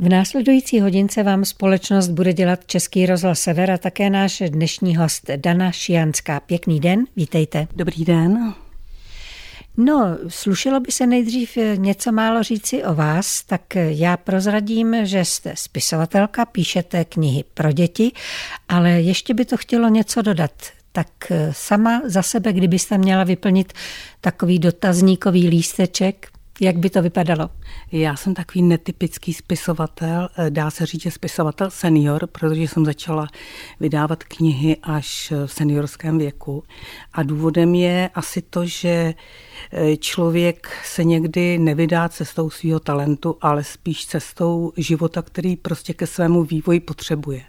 V 0.00 0.08
následující 0.08 0.80
hodince 0.80 1.22
vám 1.22 1.44
společnost 1.44 2.08
bude 2.08 2.32
dělat 2.32 2.66
Český 2.66 3.06
rozhlas 3.06 3.40
Sever 3.40 3.70
a 3.70 3.78
také 3.78 4.10
náš 4.10 4.42
dnešní 4.48 4.96
host 4.96 5.30
Dana 5.36 5.72
Šianská. 5.72 6.40
Pěkný 6.40 6.80
den, 6.80 7.04
vítejte. 7.16 7.68
Dobrý 7.76 8.04
den. 8.04 8.54
No, 9.76 10.18
slušelo 10.28 10.80
by 10.80 10.92
se 10.92 11.06
nejdřív 11.06 11.58
něco 11.76 12.12
málo 12.12 12.42
říci 12.42 12.84
o 12.84 12.94
vás, 12.94 13.42
tak 13.42 13.62
já 13.74 14.16
prozradím, 14.16 14.96
že 15.06 15.24
jste 15.24 15.52
spisovatelka, 15.56 16.44
píšete 16.44 17.04
knihy 17.04 17.44
pro 17.54 17.72
děti, 17.72 18.12
ale 18.68 18.90
ještě 18.90 19.34
by 19.34 19.44
to 19.44 19.56
chtělo 19.56 19.88
něco 19.88 20.22
dodat. 20.22 20.52
Tak 20.92 21.08
sama 21.50 22.02
za 22.04 22.22
sebe, 22.22 22.52
kdybyste 22.52 22.98
měla 22.98 23.24
vyplnit 23.24 23.72
takový 24.20 24.58
dotazníkový 24.58 25.48
lísteček, 25.48 26.28
jak 26.60 26.76
by 26.76 26.90
to 26.90 27.02
vypadalo? 27.02 27.50
Já 27.92 28.16
jsem 28.16 28.34
takový 28.34 28.62
netypický 28.62 29.34
spisovatel, 29.34 30.28
eh, 30.36 30.50
dá 30.50 30.70
se 30.70 30.86
říct, 30.86 31.02
že 31.02 31.10
spisovatel 31.10 31.70
senior, 31.70 32.26
protože 32.26 32.62
jsem 32.62 32.84
začala 32.84 33.26
vydávat 33.80 34.24
knihy 34.24 34.76
až 34.82 35.32
v 35.46 35.52
seniorském 35.52 36.18
věku. 36.18 36.64
A 37.12 37.22
důvodem 37.22 37.74
je 37.74 38.10
asi 38.14 38.42
to, 38.42 38.66
že 38.66 39.14
eh, 39.72 39.96
člověk 39.96 40.68
se 40.84 41.04
někdy 41.04 41.58
nevydá 41.58 42.08
cestou 42.08 42.50
svého 42.50 42.80
talentu, 42.80 43.36
ale 43.40 43.64
spíš 43.64 44.06
cestou 44.06 44.72
života, 44.76 45.22
který 45.22 45.56
prostě 45.56 45.94
ke 45.94 46.06
svému 46.06 46.44
vývoji 46.44 46.80
potřebuje. 46.80 47.42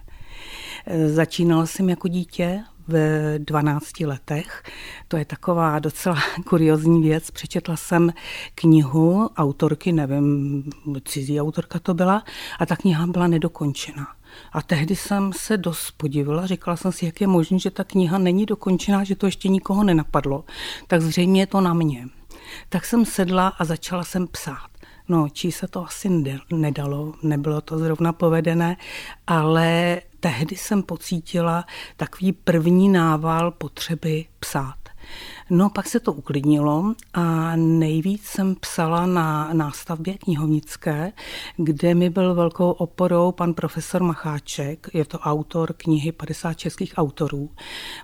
Eh, 0.86 1.10
začínala 1.10 1.66
jsem 1.66 1.90
jako 1.90 2.08
dítě 2.08 2.64
v 2.90 3.40
12 3.40 4.00
letech. 4.00 4.64
To 5.08 5.18
je 5.18 5.26
taková 5.26 5.80
docela 5.80 6.18
kuriozní 6.46 7.02
věc. 7.02 7.32
Přečetla 7.32 7.76
jsem 7.76 8.14
knihu 8.56 9.30
autorky, 9.38 9.92
nevím, 9.92 10.64
cizí 11.06 11.42
autorka 11.42 11.80
to 11.80 11.94
byla, 11.94 12.24
a 12.60 12.66
ta 12.66 12.76
kniha 12.76 13.08
byla 13.08 13.28
nedokončená. 13.28 14.08
A 14.52 14.62
tehdy 14.62 14.96
jsem 14.96 15.34
se 15.34 15.58
dost 15.58 15.92
podivila, 15.92 16.46
říkala 16.46 16.78
jsem 16.78 16.92
si, 16.92 17.06
jak 17.06 17.22
je 17.22 17.28
možné, 17.28 17.60
že 17.60 17.72
ta 17.72 17.84
kniha 17.84 18.18
není 18.18 18.46
dokončená, 18.46 19.04
že 19.04 19.16
to 19.16 19.26
ještě 19.26 19.50
nikoho 19.50 19.84
nenapadlo. 19.84 20.46
Tak 20.88 21.02
zřejmě 21.02 21.42
je 21.42 21.48
to 21.48 21.62
na 21.62 21.74
mě. 21.74 22.08
Tak 22.70 22.86
jsem 22.86 23.06
sedla 23.06 23.48
a 23.48 23.66
začala 23.66 24.04
jsem 24.04 24.28
psát. 24.28 24.70
No, 25.10 25.30
čí 25.30 25.52
se 25.52 25.68
to 25.68 25.86
asi 25.86 26.10
nedalo, 26.52 27.14
nebylo 27.24 27.62
to 27.62 27.78
zrovna 27.78 28.14
povedené, 28.14 28.78
ale 29.28 30.02
tehdy 30.20 30.56
jsem 30.56 30.84
pocítila 30.84 31.66
takový 31.98 32.32
první 32.34 32.90
nával 32.90 33.52
potřeby 33.52 34.26
psát. 34.40 34.76
No 35.52 35.70
pak 35.70 35.88
se 35.88 36.00
to 36.00 36.14
uklidnilo 36.14 36.94
a 37.14 37.56
nejvíc 37.56 38.24
jsem 38.24 38.56
psala 38.56 39.06
na 39.06 39.50
nástavbě 39.54 40.18
knihovnické, 40.18 41.12
kde 41.58 41.96
mi 41.96 42.10
byl 42.10 42.36
velkou 42.36 42.72
oporou 42.72 43.32
pan 43.32 43.54
profesor 43.54 44.04
Macháček, 44.04 44.88
je 44.94 45.06
to 45.06 45.20
autor 45.20 45.74
knihy 45.74 46.12
50 46.12 46.54
českých 46.54 46.94
autorů. 46.98 47.50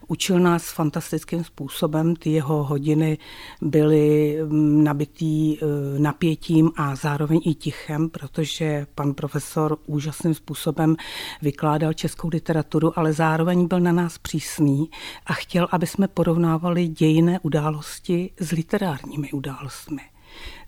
Učil 0.08 0.40
nás 0.40 0.72
fantastickým 0.72 1.44
způsobem, 1.44 2.16
ty 2.16 2.30
jeho 2.30 2.64
hodiny 2.64 3.18
byly 3.62 4.38
mm, 4.44 4.84
nabitý 4.84 5.58
e, 5.58 5.60
napětím 5.98 6.72
a 6.76 6.96
zároveň 6.96 7.40
i 7.46 7.54
tichem, 7.56 8.10
protože 8.10 8.88
pan 8.96 9.14
profesor 9.14 9.78
úžasným 9.86 10.34
způsobem 10.34 10.96
vykládal 11.42 11.94
českou 11.94 12.28
literaturu, 12.28 13.00
ale 13.00 13.14
zároveň 13.14 13.68
byl 13.68 13.80
na 13.80 13.92
nás 13.92 14.18
přísný 14.18 14.90
a 15.26 15.34
chtěl, 15.34 15.68
aby 15.72 15.88
jsme 15.88 16.08
porovnávali 16.08 16.88
dějiny 16.88 17.35
události 17.40 18.32
s 18.40 18.52
literárními 18.52 19.32
událostmi. 19.32 20.02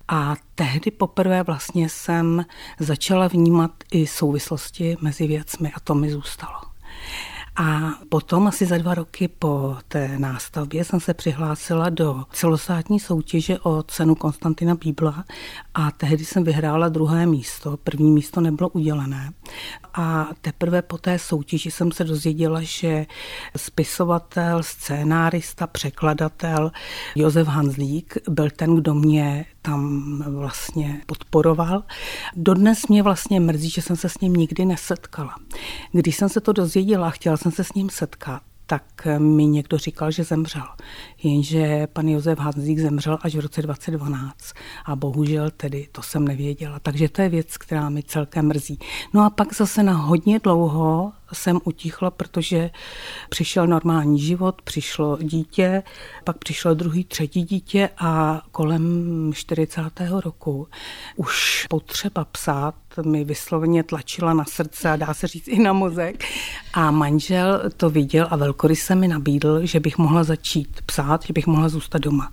A 0.08 0.36
tehdy 0.56 0.92
poprvé 0.92 1.44
vlastně 1.44 1.90
jsem 1.90 2.46
začala 2.80 3.28
vnímat 3.28 3.72
i 3.92 4.08
souvislosti 4.08 4.98
mezi 5.02 5.28
věcmi 5.28 5.72
a 5.76 5.80
to 5.80 5.96
mi 5.96 6.12
zůstalo. 6.12 6.60
A 7.58 7.94
potom 8.10 8.48
asi 8.48 8.66
za 8.66 8.78
dva 8.78 8.94
roky 8.94 9.28
po 9.28 9.78
té 9.88 10.20
nástavbě 10.20 10.86
jsem 10.86 11.00
se 11.00 11.14
přihlásila 11.14 11.90
do 11.90 12.24
celostátní 12.32 13.00
soutěže 13.00 13.60
o 13.60 13.84
cenu 13.84 14.16
Konstantina 14.16 14.76
Bíbla 14.76 15.24
a 15.74 15.92
tehdy 15.92 16.26
jsem 16.26 16.44
vyhrála 16.44 16.90
druhé 16.90 17.26
místo. 17.26 17.78
První 17.78 18.12
místo 18.12 18.42
nebylo 18.42 18.70
udělené. 18.70 19.32
A 19.94 20.28
teprve 20.42 20.82
po 20.82 20.98
té 20.98 21.20
soutěži 21.20 21.72
jsem 21.72 21.92
se 21.92 22.04
dozvěděla, 22.04 22.62
že 22.62 23.06
spisovatel, 23.56 24.64
scénárista, 24.64 25.68
překladatel 25.68 26.72
Josef 27.16 27.48
Hanzlík 27.48 28.18
byl 28.30 28.50
ten, 28.50 28.76
kdo 28.76 28.94
mě 28.94 29.46
tam 29.68 30.24
vlastně 30.28 31.02
podporoval. 31.06 31.84
Dodnes 32.36 32.88
mě 32.88 33.04
vlastně 33.04 33.40
mrzí, 33.40 33.70
že 33.70 33.82
jsem 33.82 33.96
se 33.96 34.10
s 34.10 34.20
ním 34.20 34.34
nikdy 34.34 34.66
nesetkala. 34.66 35.36
Když 35.92 36.16
jsem 36.16 36.30
se 36.30 36.42
to 36.42 36.54
dozvěděla, 36.54 37.10
chtěla 37.10 37.38
jsem 37.38 37.52
se 37.52 37.64
s 37.64 37.74
ním 37.74 37.90
setkat, 37.90 38.42
tak 38.66 39.08
mi 39.18 39.46
někdo 39.46 39.78
říkal, 39.78 40.12
že 40.12 40.24
zemřel. 40.24 40.64
Jenže 41.24 41.88
pan 41.88 42.08
Josef 42.08 42.40
Hanzík 42.40 42.80
zemřel 42.80 43.18
až 43.22 43.36
v 43.36 43.40
roce 43.40 43.62
2012 43.62 44.36
a 44.86 44.96
bohužel 44.96 45.52
tedy 45.52 45.88
to 45.92 46.02
jsem 46.02 46.28
nevěděla. 46.28 46.80
Takže 46.80 47.10
to 47.10 47.22
je 47.22 47.30
věc, 47.30 47.58
která 47.58 47.90
mi 47.90 48.04
celkem 48.04 48.48
mrzí. 48.48 48.80
No 49.14 49.26
a 49.26 49.30
pak 49.30 49.54
zase 49.56 49.84
na 49.84 49.94
hodně 49.94 50.40
dlouho 50.40 51.14
jsem 51.34 51.60
utichla, 51.64 52.12
protože 52.12 52.70
přišel 53.30 53.68
normální 53.68 54.20
život, 54.20 54.62
přišlo 54.62 55.18
dítě, 55.22 55.84
pak 56.24 56.38
přišlo 56.38 56.74
druhý, 56.74 57.04
třetí 57.04 57.44
dítě 57.44 57.90
a 57.98 58.42
kolem 58.52 59.32
40. 59.34 59.82
roku 60.24 60.68
už 61.16 61.66
potřeba 61.70 62.26
psát 62.26 62.76
mi 63.06 63.24
vysloveně 63.24 63.84
tlačila 63.84 64.34
na 64.34 64.46
srdce 64.46 64.90
a 64.90 64.96
dá 64.96 65.14
se 65.14 65.28
říct 65.28 65.48
i 65.48 65.60
na 65.60 65.74
mozek. 65.74 66.24
A 66.74 66.92
manžel 66.92 67.62
to 67.78 67.90
viděl 67.90 68.28
a 68.30 68.36
velkoryse 68.36 68.96
mi 68.96 69.08
nabídl, 69.08 69.66
že 69.66 69.80
bych 69.80 69.98
mohla 69.98 70.24
začít 70.24 70.82
psát, 70.86 71.26
že 71.26 71.34
bych 71.34 71.48
mohla 71.48 71.70
zůstat 71.70 72.02
doma. 72.02 72.32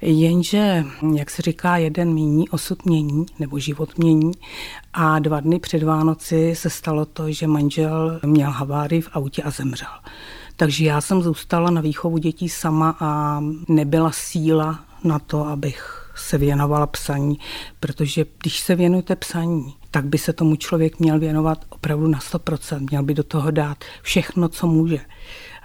Jenže, 0.00 0.84
jak 1.16 1.30
se 1.30 1.42
říká, 1.42 1.76
jeden 1.76 2.12
mění, 2.12 2.48
osud 2.48 2.86
mění, 2.86 3.26
nebo 3.38 3.58
život 3.58 3.98
mění. 3.98 4.32
A 4.92 5.18
dva 5.18 5.40
dny 5.40 5.58
před 5.58 5.82
Vánoci 5.82 6.54
se 6.56 6.70
stalo 6.70 7.04
to, 7.04 7.32
že 7.32 7.46
manžel 7.46 8.20
měl 8.26 8.50
havárii 8.50 9.00
v 9.00 9.08
autě 9.12 9.42
a 9.42 9.50
zemřel. 9.50 9.88
Takže 10.56 10.84
já 10.84 11.00
jsem 11.00 11.22
zůstala 11.22 11.70
na 11.70 11.80
výchovu 11.80 12.18
dětí 12.18 12.48
sama 12.48 12.96
a 13.00 13.40
nebyla 13.68 14.10
síla 14.12 14.80
na 15.04 15.18
to, 15.18 15.46
abych 15.46 16.10
se 16.16 16.38
věnovala 16.38 16.86
psaní, 16.86 17.38
protože 17.80 18.26
když 18.42 18.60
se 18.60 18.74
věnujete 18.74 19.16
psaní, 19.16 19.74
tak 19.90 20.04
by 20.04 20.18
se 20.18 20.32
tomu 20.32 20.56
člověk 20.56 21.00
měl 21.00 21.18
věnovat 21.18 21.64
opravdu 21.68 22.08
na 22.08 22.18
100%, 22.18 22.86
měl 22.90 23.02
by 23.02 23.14
do 23.14 23.22
toho 23.22 23.50
dát 23.50 23.84
všechno, 24.02 24.48
co 24.48 24.66
může. 24.66 25.00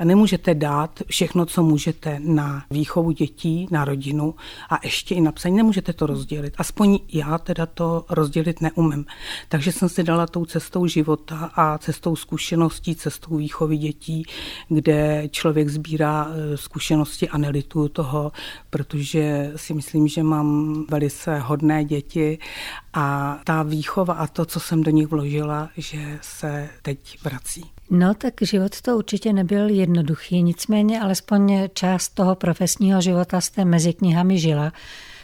A 0.02 0.06
nemůžete 0.06 0.54
dát 0.54 1.00
všechno, 1.08 1.46
co 1.46 1.64
můžete 1.64 2.20
na 2.20 2.66
výchovu 2.72 3.12
dětí, 3.12 3.68
na 3.72 3.86
rodinu 3.86 4.36
a 4.70 4.80
ještě 4.84 5.16
i 5.16 5.22
na 5.22 5.32
psaní. 5.32 5.58
Nemůžete 5.58 5.94
to 5.94 6.06
rozdělit. 6.06 6.54
Aspoň 6.58 7.00
já 7.14 7.38
teda 7.38 7.66
to 7.66 8.06
rozdělit 8.10 8.62
neumím. 8.62 9.06
Takže 9.50 9.72
jsem 9.72 9.90
si 9.90 10.04
dala 10.04 10.28
tou 10.28 10.46
cestou 10.46 10.88
života 10.88 11.52
a 11.56 11.78
cestou 11.78 12.16
zkušeností, 12.16 12.96
cestou 12.96 13.38
výchovy 13.38 13.78
dětí, 13.78 14.24
kde 14.70 15.30
člověk 15.30 15.70
sbírá 15.70 16.28
eh, 16.30 16.58
zkušenosti 16.58 17.30
a 17.30 17.38
nelituju 17.38 17.88
toho, 17.88 18.32
protože 18.70 19.52
si 19.56 19.74
myslím, 19.74 20.08
že 20.08 20.24
mám 20.24 20.76
velice 20.90 21.40
hodné 21.40 21.86
děti 21.86 22.40
a 22.94 23.38
ta 23.44 23.64
výchova 23.64 24.14
a 24.14 24.28
to, 24.28 24.46
co 24.46 24.60
jsem 24.60 24.84
do 24.84 24.92
nich 24.92 25.08
vložila, 25.08 25.70
že 25.78 26.20
se 26.22 26.70
teď 26.82 27.18
vrací. 27.24 27.72
No 27.94 28.14
tak 28.14 28.34
život 28.42 28.82
to 28.82 28.98
určitě 28.98 29.34
nebyl 29.34 29.70
jednoduchý, 29.70 30.44
nicméně 30.44 31.02
alespoň 31.02 31.68
část 31.74 32.10
toho 32.10 32.36
profesního 32.36 33.02
života 33.02 33.42
jste 33.42 33.66
mezi 33.66 33.94
knihami 33.94 34.40
žila. 34.40 34.72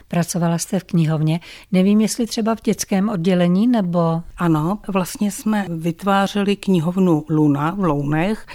Pracovala 0.07 0.57
jste 0.57 0.79
v 0.79 0.83
knihovně. 0.83 1.39
Nevím, 1.71 2.01
jestli 2.01 2.27
třeba 2.27 2.55
v 2.55 2.61
dětském 2.61 3.09
oddělení 3.09 3.67
nebo... 3.67 4.21
Ano, 4.37 4.79
vlastně 4.87 5.31
jsme 5.31 5.65
vytvářeli 5.69 6.55
knihovnu 6.55 7.25
Luna 7.29 7.71
v 7.71 7.83
Lounech. 7.83 8.47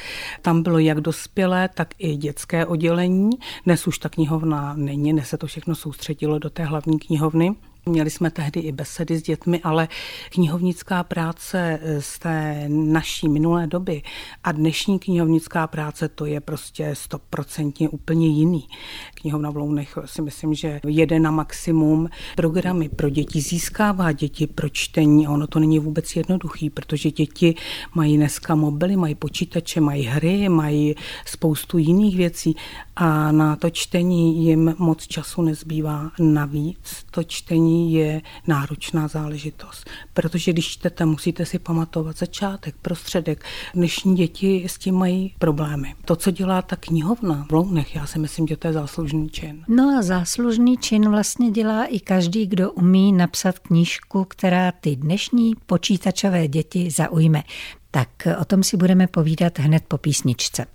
Tam 0.42 0.62
bylo 0.62 0.78
jak 0.78 1.00
dospělé, 1.00 1.68
tak 1.74 1.88
i 1.98 2.16
dětské 2.16 2.66
oddělení. 2.66 3.30
Dnes 3.64 3.86
už 3.86 3.98
ta 3.98 4.08
knihovna 4.08 4.74
není, 4.76 5.12
dnes 5.12 5.28
se 5.28 5.38
to 5.38 5.46
všechno 5.46 5.74
soustředilo 5.74 6.38
do 6.38 6.50
té 6.50 6.64
hlavní 6.64 6.98
knihovny. 6.98 7.54
Měli 7.86 8.10
jsme 8.10 8.30
tehdy 8.30 8.60
i 8.60 8.72
besedy 8.72 9.18
s 9.18 9.22
dětmi, 9.22 9.60
ale 9.64 9.88
knihovnická 10.30 11.04
práce 11.04 11.80
z 11.98 12.18
té 12.18 12.64
naší 12.68 13.28
minulé 13.28 13.66
doby 13.66 14.02
a 14.44 14.52
dnešní 14.52 14.98
knihovnická 14.98 15.66
práce 15.66 16.08
to 16.08 16.26
je 16.26 16.40
prostě 16.40 16.90
stoprocentně 16.94 17.88
úplně 17.88 18.26
jiný. 18.26 18.68
Knihovna 19.14 19.50
v 19.50 19.56
Lounech 19.56 19.98
si 20.04 20.22
myslím, 20.22 20.54
že 20.54 20.80
jede 20.86 21.20
na 21.20 21.30
maximum. 21.30 22.08
Programy 22.36 22.88
pro 22.88 23.10
děti 23.10 23.40
získává 23.40 24.12
děti 24.12 24.46
pro 24.46 24.68
čtení 24.68 25.26
a 25.26 25.30
ono 25.30 25.46
to 25.46 25.58
není 25.58 25.78
vůbec 25.78 26.16
jednoduchý, 26.16 26.70
protože 26.70 27.10
děti 27.10 27.54
mají 27.94 28.16
dneska 28.16 28.54
mobily, 28.54 28.96
mají 28.96 29.14
počítače, 29.14 29.80
mají 29.80 30.02
hry, 30.02 30.48
mají 30.48 30.94
spoustu 31.26 31.78
jiných 31.78 32.16
věcí 32.16 32.56
a 32.96 33.32
na 33.32 33.56
to 33.56 33.70
čtení 33.70 34.44
jim 34.44 34.74
moc 34.78 35.06
času 35.06 35.42
nezbývá. 35.42 36.10
Navíc 36.18 37.04
to 37.10 37.24
čtení 37.24 37.71
čtení 37.72 37.92
je 37.92 38.20
náročná 38.46 39.08
záležitost, 39.08 39.90
protože 40.14 40.52
když 40.52 40.68
čtete, 40.68 41.04
musíte 41.04 41.46
si 41.46 41.58
pamatovat 41.58 42.18
začátek, 42.18 42.74
prostředek. 42.82 43.44
Dnešní 43.74 44.16
děti 44.16 44.64
s 44.68 44.78
tím 44.78 44.94
mají 44.94 45.34
problémy. 45.38 45.94
To, 46.04 46.16
co 46.16 46.30
dělá 46.30 46.62
ta 46.62 46.76
knihovna 46.76 47.46
v 47.48 47.52
Lounech, 47.52 47.96
já 47.96 48.06
si 48.06 48.18
myslím, 48.18 48.46
že 48.46 48.56
to 48.56 48.66
je 48.66 48.72
záslužný 48.72 49.30
čin. 49.30 49.64
No 49.68 49.98
a 49.98 50.02
záslužný 50.02 50.76
čin 50.76 51.10
vlastně 51.10 51.50
dělá 51.50 51.84
i 51.84 52.00
každý, 52.00 52.46
kdo 52.46 52.72
umí 52.72 53.12
napsat 53.12 53.58
knížku, 53.58 54.24
která 54.24 54.72
ty 54.72 54.96
dnešní 54.96 55.54
počítačové 55.66 56.48
děti 56.48 56.90
zaujme. 56.90 57.42
Tak 57.90 58.08
o 58.40 58.44
tom 58.44 58.62
si 58.62 58.76
budeme 58.76 59.06
povídat 59.06 59.58
hned 59.58 59.84
po 59.88 59.98
písničce. 59.98 60.66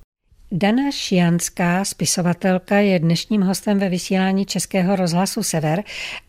Dana 0.51 0.91
Šianská, 0.91 1.85
spisovatelka, 1.85 2.77
je 2.77 2.99
dnešním 2.99 3.41
hostem 3.41 3.79
ve 3.79 3.89
vysílání 3.89 4.45
Českého 4.45 4.95
rozhlasu 4.95 5.43
Sever 5.43 5.83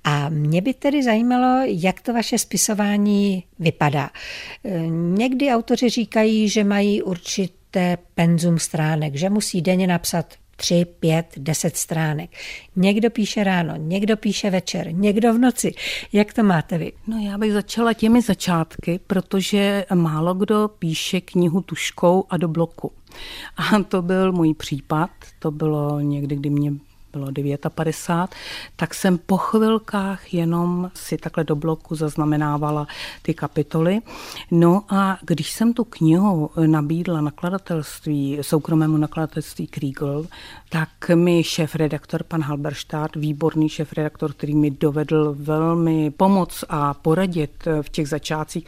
a 0.04 0.28
mě 0.28 0.62
by 0.62 0.74
tedy 0.74 1.02
zajímalo, 1.02 1.64
jak 1.66 2.00
to 2.00 2.12
vaše 2.12 2.38
spisování 2.38 3.44
vypadá. 3.58 4.10
Někdy 4.90 5.50
autoři 5.50 5.88
říkají, 5.88 6.48
že 6.48 6.64
mají 6.64 7.02
určité 7.02 7.98
penzum 8.14 8.58
stránek, 8.58 9.16
že 9.16 9.30
musí 9.30 9.62
denně 9.62 9.86
napsat 9.86 10.34
tři, 10.56 10.86
pět, 11.00 11.26
deset 11.36 11.76
stránek. 11.76 12.30
Někdo 12.76 13.10
píše 13.10 13.44
ráno, 13.44 13.74
někdo 13.76 14.16
píše 14.16 14.50
večer, 14.50 14.92
někdo 14.92 15.34
v 15.34 15.38
noci. 15.38 15.74
Jak 16.12 16.32
to 16.32 16.42
máte 16.42 16.78
vy? 16.78 16.92
No 17.06 17.18
já 17.18 17.38
bych 17.38 17.52
začala 17.52 17.92
těmi 17.92 18.22
začátky, 18.22 19.00
protože 19.06 19.84
málo 19.94 20.34
kdo 20.34 20.68
píše 20.78 21.20
knihu 21.20 21.60
tuškou 21.60 22.24
a 22.30 22.36
do 22.36 22.48
bloku. 22.48 22.92
A 23.56 23.82
to 23.82 24.02
byl 24.02 24.32
můj 24.32 24.54
případ, 24.54 25.10
to 25.38 25.50
bylo 25.50 26.00
někdy, 26.00 26.36
kdy 26.36 26.50
mě 26.50 26.72
bylo 27.12 27.26
59, 27.68 28.34
tak 28.76 28.94
jsem 28.94 29.18
po 29.18 29.36
chvilkách 29.36 30.34
jenom 30.34 30.90
si 30.94 31.16
takhle 31.16 31.44
do 31.44 31.56
bloku 31.56 31.94
zaznamenávala 31.94 32.86
ty 33.22 33.34
kapitoly. 33.34 34.00
No 34.50 34.84
a 34.88 35.18
když 35.22 35.50
jsem 35.50 35.72
tu 35.72 35.84
knihu 35.84 36.50
nabídla 36.66 37.20
nakladatelství, 37.20 38.38
soukromému 38.40 38.96
nakladatelství 38.96 39.66
Kriegel, 39.66 40.26
tak 40.68 40.88
mi 41.14 41.44
šéf-redaktor 41.44 42.22
pan 42.22 42.42
Halberštát, 42.42 43.16
výborný 43.16 43.68
šéf-redaktor, 43.68 44.32
který 44.32 44.54
mi 44.54 44.70
dovedl 44.70 45.34
velmi 45.38 46.10
pomoc 46.10 46.64
a 46.68 46.94
poradit 46.94 47.68
v 47.82 47.88
těch 47.88 48.08
začátcích, 48.08 48.66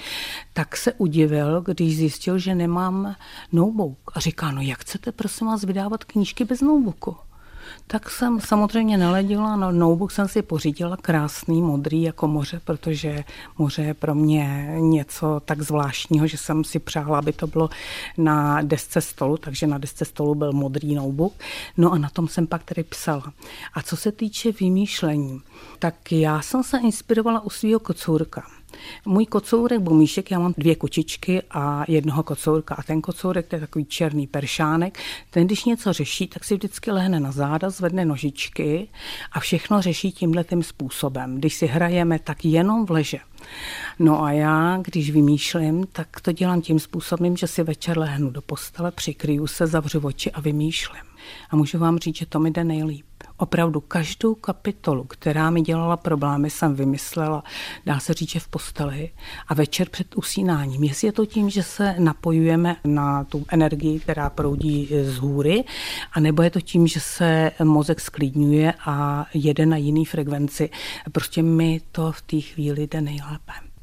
tak 0.53 0.77
se 0.77 0.93
udivil, 0.93 1.61
když 1.61 1.97
zjistil, 1.97 2.39
že 2.39 2.55
nemám 2.55 3.15
notebook. 3.53 3.99
A 4.15 4.21
říká, 4.21 4.51
no 4.51 4.61
jak 4.61 4.79
chcete 4.79 5.13
prosím 5.13 5.47
vás 5.47 5.65
vydávat 5.65 6.05
knížky 6.05 6.45
bez 6.45 6.61
notebooku? 6.61 7.17
Tak 7.87 8.11
jsem 8.11 8.41
samozřejmě 8.41 8.99
naledila, 8.99 9.57
no 9.57 9.73
notebook 9.73 10.13
jsem 10.13 10.29
si 10.29 10.43
pořídila 10.43 10.97
krásný, 10.97 11.63
modrý 11.63 12.03
jako 12.03 12.29
moře, 12.29 12.61
protože 12.65 13.25
moře 13.59 13.83
je 13.83 13.95
pro 13.95 14.15
mě 14.15 14.75
něco 14.79 15.43
tak 15.45 15.63
zvláštního, 15.63 16.27
že 16.27 16.37
jsem 16.37 16.65
si 16.65 16.79
přála, 16.79 17.19
aby 17.19 17.33
to 17.33 17.47
bylo 17.47 17.71
na 18.19 18.63
desce 18.63 19.01
stolu, 19.01 19.37
takže 19.37 19.67
na 19.67 19.79
desce 19.79 20.05
stolu 20.05 20.35
byl 20.35 20.53
modrý 20.53 20.95
notebook. 20.95 21.33
No 21.77 21.93
a 21.93 21.99
na 21.99 22.09
tom 22.11 22.29
jsem 22.29 22.47
pak 22.47 22.65
tedy 22.65 22.85
psala. 22.85 23.33
A 23.75 23.83
co 23.83 23.97
se 23.97 24.13
týče 24.13 24.53
vymýšlení, 24.53 25.41
tak 25.79 26.13
já 26.13 26.43
jsem 26.43 26.63
se 26.63 26.79
inspirovala 26.79 27.41
u 27.41 27.51
svého 27.51 27.81
kocourka. 27.81 28.60
Můj 29.07 29.27
kocourek 29.27 29.81
Bumíšek, 29.81 30.31
já 30.31 30.39
mám 30.39 30.55
dvě 30.59 30.75
kočičky 30.75 31.43
a 31.51 31.85
jednoho 31.89 32.23
kocourka 32.23 32.75
a 32.75 32.83
ten 32.83 33.01
kocourek 33.01 33.47
to 33.47 33.57
je 33.57 33.61
takový 33.61 33.85
černý 33.85 34.27
peršánek. 34.27 34.99
Ten, 35.31 35.47
když 35.47 35.65
něco 35.65 35.93
řeší, 35.93 36.27
tak 36.27 36.45
si 36.45 36.55
vždycky 36.55 36.91
lehne 36.91 37.21
na 37.21 37.33
záda, 37.33 37.71
zvedne 37.71 38.05
nožičky 38.05 38.89
a 39.33 39.41
všechno 39.41 39.83
řeší 39.83 40.13
tímhle 40.13 40.45
tím 40.45 40.63
způsobem. 40.63 41.35
Když 41.39 41.55
si 41.55 41.67
hrajeme, 41.67 42.19
tak 42.19 42.45
jenom 42.45 42.87
v 42.87 42.91
leže. 42.91 43.19
No 43.99 44.25
a 44.25 44.33
já, 44.33 44.79
když 44.85 45.11
vymýšlím, 45.11 45.87
tak 45.93 46.21
to 46.21 46.33
dělám 46.33 46.63
tím 46.63 46.79
způsobem, 46.79 47.37
že 47.37 47.47
si 47.47 47.63
večer 47.63 47.99
lehnu 47.99 48.31
do 48.31 48.43
postele, 48.43 48.91
přikryju 48.91 49.47
se, 49.47 49.67
zavřu 49.67 50.01
oči 50.01 50.31
a 50.31 50.41
vymýšlím. 50.41 51.03
A 51.51 51.57
můžu 51.57 51.79
vám 51.79 51.99
říct, 51.99 52.17
že 52.17 52.27
to 52.27 52.39
mi 52.39 52.51
jde 52.51 52.65
nejlíp. 52.65 53.07
Opravdu 53.37 53.81
každou 53.81 54.35
kapitolu, 54.35 55.05
která 55.05 55.51
mi 55.51 55.61
dělala 55.61 55.97
problémy, 55.97 56.51
jsem 56.51 56.75
vymyslela, 56.75 57.45
dá 57.87 58.01
se 58.01 58.15
říct, 58.15 58.31
že 58.31 58.41
v 58.41 58.49
posteli 58.49 59.11
a 59.49 59.55
večer 59.55 59.89
před 59.89 60.17
usínáním. 60.17 60.85
Jestli 60.85 61.09
je 61.09 61.13
to 61.13 61.27
tím, 61.27 61.51
že 61.51 61.63
se 61.63 61.95
napojujeme 61.99 62.77
na 62.85 63.25
tu 63.25 63.45
energii, 63.49 64.01
která 64.01 64.31
proudí 64.31 64.89
z 65.03 65.19
hůry, 65.19 65.65
anebo 66.13 66.43
je 66.43 66.51
to 66.51 66.61
tím, 66.61 66.87
že 66.87 67.01
se 67.01 67.51
mozek 67.65 68.01
sklidňuje 68.01 68.75
a 68.85 69.27
jede 69.35 69.67
na 69.67 69.77
jiný 69.77 70.05
frekvenci. 70.05 70.71
Prostě 71.13 71.43
mi 71.43 71.81
to 71.93 72.13
v 72.13 72.23
té 72.23 72.41
chvíli 72.41 72.87
jde 72.87 73.01
nejlépe. 73.01 73.30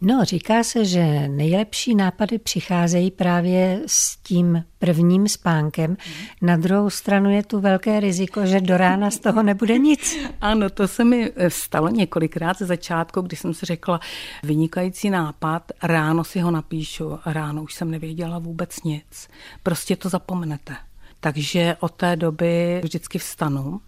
No, 0.02 0.26
říká 0.26 0.64
se, 0.64 0.86
že 0.86 1.28
nejlepší 1.28 1.96
nápady 1.96 2.40
přicházejí 2.40 3.12
právě 3.12 3.82
s 3.86 4.18
tím 4.18 4.64
prvním 4.80 5.28
spánkem. 5.28 5.98
Na 6.42 6.58
druhou 6.58 6.90
stranu 6.90 7.30
je 7.30 7.44
tu 7.44 7.60
velké 7.60 8.00
riziko, 8.00 8.46
že 8.46 8.62
do 8.62 8.78
rána 8.78 9.12
z 9.12 9.20
toho 9.20 9.44
nebude 9.44 9.78
nic. 9.78 10.18
Ano, 10.42 10.70
to 10.70 10.88
se 10.88 11.04
mi 11.04 11.32
stalo 11.48 11.90
několikrát 11.90 12.58
ze 12.58 12.66
začátku, 12.66 13.22
kdy 13.22 13.36
jsem 13.36 13.54
si 13.54 13.66
řekla, 13.66 14.00
vynikající 14.44 15.10
nápad, 15.10 15.72
ráno 15.84 16.24
si 16.24 16.40
ho 16.40 16.52
napíšu, 16.52 17.20
ráno 17.26 17.64
už 17.64 17.74
jsem 17.74 17.92
nevěděla 17.92 18.40
vůbec 18.40 18.84
nic. 18.84 19.30
Prostě 19.64 19.96
to 19.96 20.10
zapomenete. 20.10 20.76
Takže 21.20 21.78
od 21.80 21.92
té 21.92 22.16
doby 22.16 22.82
vždycky 22.84 23.20
vstanu, 23.20 23.82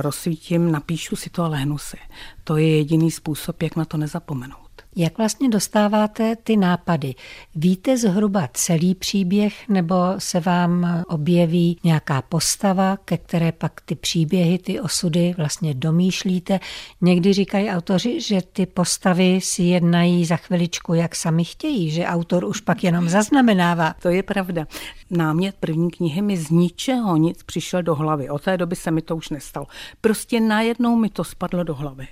rozsvítím, 0.00 0.72
napíšu 0.72 1.16
si 1.16 1.30
to 1.30 1.42
a 1.42 1.48
lehnu 1.48 1.78
si. 1.78 1.96
To 2.44 2.56
je 2.56 2.76
jediný 2.76 3.10
způsob, 3.10 3.62
jak 3.62 3.76
na 3.76 3.84
to 3.84 3.96
nezapomenout. 3.96 4.65
Jak 4.98 5.18
vlastně 5.18 5.48
dostáváte 5.48 6.36
ty 6.36 6.56
nápady? 6.56 7.14
Víte 7.54 7.98
zhruba 7.98 8.48
celý 8.52 8.94
příběh 8.94 9.68
nebo 9.68 9.94
se 10.18 10.40
vám 10.40 11.02
objeví 11.08 11.78
nějaká 11.84 12.22
postava, 12.22 12.96
ke 12.96 13.18
které 13.18 13.52
pak 13.52 13.80
ty 13.80 13.94
příběhy, 13.94 14.58
ty 14.58 14.80
osudy 14.80 15.34
vlastně 15.36 15.74
domýšlíte? 15.74 16.60
Někdy 17.00 17.32
říkají 17.32 17.70
autoři, 17.70 18.20
že 18.20 18.42
ty 18.52 18.66
postavy 18.66 19.40
si 19.40 19.62
jednají 19.62 20.24
za 20.24 20.36
chviličku, 20.36 20.94
jak 20.94 21.16
sami 21.16 21.44
chtějí, 21.44 21.90
že 21.90 22.06
autor 22.06 22.44
už 22.44 22.60
pak 22.60 22.84
jenom 22.84 23.08
zaznamenává. 23.08 23.94
To 24.02 24.08
je 24.08 24.22
pravda. 24.22 24.66
Námět 25.10 25.56
první 25.60 25.90
knihy 25.90 26.22
mi 26.22 26.36
z 26.36 26.50
ničeho 26.50 27.16
nic 27.16 27.42
přišel 27.42 27.82
do 27.82 27.94
hlavy. 27.94 28.30
Od 28.30 28.42
té 28.42 28.56
doby 28.56 28.76
se 28.76 28.90
mi 28.90 29.02
to 29.02 29.16
už 29.16 29.28
nestalo. 29.28 29.66
Prostě 30.00 30.40
najednou 30.40 30.96
mi 30.96 31.08
to 31.08 31.24
spadlo 31.24 31.64
do 31.64 31.74
hlavy. 31.74 32.06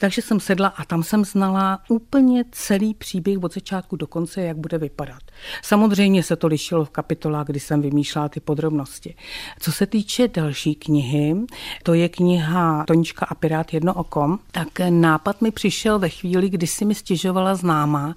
Takže 0.00 0.22
jsem 0.22 0.40
sedla 0.40 0.68
a 0.68 0.84
tam 0.84 1.02
jsem 1.02 1.24
znala 1.24 1.80
úplně 1.88 2.44
celý 2.52 2.94
příběh 2.94 3.38
od 3.42 3.54
začátku 3.54 3.96
do 3.96 4.06
konce, 4.06 4.42
jak 4.42 4.56
bude 4.56 4.78
vypadat. 4.78 5.22
Samozřejmě 5.62 6.22
se 6.22 6.36
to 6.36 6.46
lišilo 6.46 6.84
v 6.84 6.90
kapitolách, 6.90 7.46
kdy 7.46 7.60
jsem 7.60 7.82
vymýšlela 7.82 8.28
ty 8.28 8.40
podrobnosti. 8.40 9.14
Co 9.60 9.72
se 9.72 9.86
týče 9.86 10.28
další 10.28 10.74
knihy, 10.74 11.36
to 11.82 11.94
je 11.94 12.08
kniha 12.08 12.84
Tonička 12.86 13.26
a 13.26 13.34
Pirát 13.34 13.74
jedno 13.74 13.94
oko, 13.94 14.38
tak 14.50 14.68
nápad 14.90 15.42
mi 15.42 15.50
přišel 15.50 15.98
ve 15.98 16.08
chvíli, 16.08 16.50
kdy 16.50 16.66
si 16.66 16.84
mi 16.84 16.94
stěžovala 16.94 17.54
známá, 17.54 18.14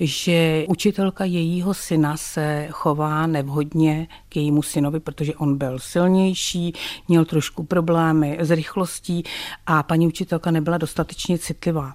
že 0.00 0.64
učitelka 0.68 1.24
jejího 1.24 1.74
syna 1.74 2.16
se 2.16 2.68
chová 2.70 3.26
nevhodně 3.26 4.08
k 4.28 4.36
jejímu 4.36 4.62
synovi, 4.62 5.00
protože 5.00 5.34
on 5.34 5.58
byl 5.58 5.78
silnější, 5.78 6.72
měl 7.08 7.24
trošku 7.24 7.64
problémy 7.64 8.38
s 8.40 8.50
rychlostí 8.50 9.22
a 9.66 9.82
paní 9.82 10.06
učitelka 10.06 10.50
nebyla 10.50 10.78
dostatečně 10.84 11.38
citlivá. 11.38 11.92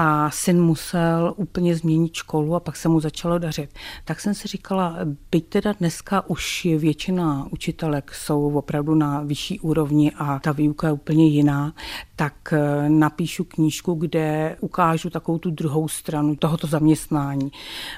A 0.00 0.30
syn 0.30 0.62
musel 0.62 1.34
úplně 1.36 1.76
změnit 1.76 2.14
školu 2.14 2.54
a 2.54 2.60
pak 2.60 2.76
se 2.76 2.88
mu 2.88 3.00
začalo 3.00 3.38
dařit. 3.38 3.70
Tak 4.04 4.20
jsem 4.20 4.34
si 4.34 4.48
říkala, 4.48 4.96
byť 5.30 5.46
teda 5.46 5.72
dneska 5.72 6.30
už 6.30 6.66
většina 6.78 7.46
učitelek 7.50 8.14
jsou 8.14 8.58
opravdu 8.58 8.94
na 8.94 9.20
vyšší 9.20 9.60
úrovni 9.60 10.12
a 10.18 10.38
ta 10.38 10.52
výuka 10.52 10.86
je 10.86 10.92
úplně 10.92 11.26
jiná, 11.26 11.72
tak 12.16 12.52
eh, 12.52 12.88
napíšu 12.88 13.44
knížku, 13.44 13.94
kde 13.94 14.56
ukážu 14.60 15.10
takovou 15.10 15.38
tu 15.38 15.50
druhou 15.50 15.88
stranu 15.88 16.36
tohoto 16.36 16.66
zaměstnání. 16.66 17.52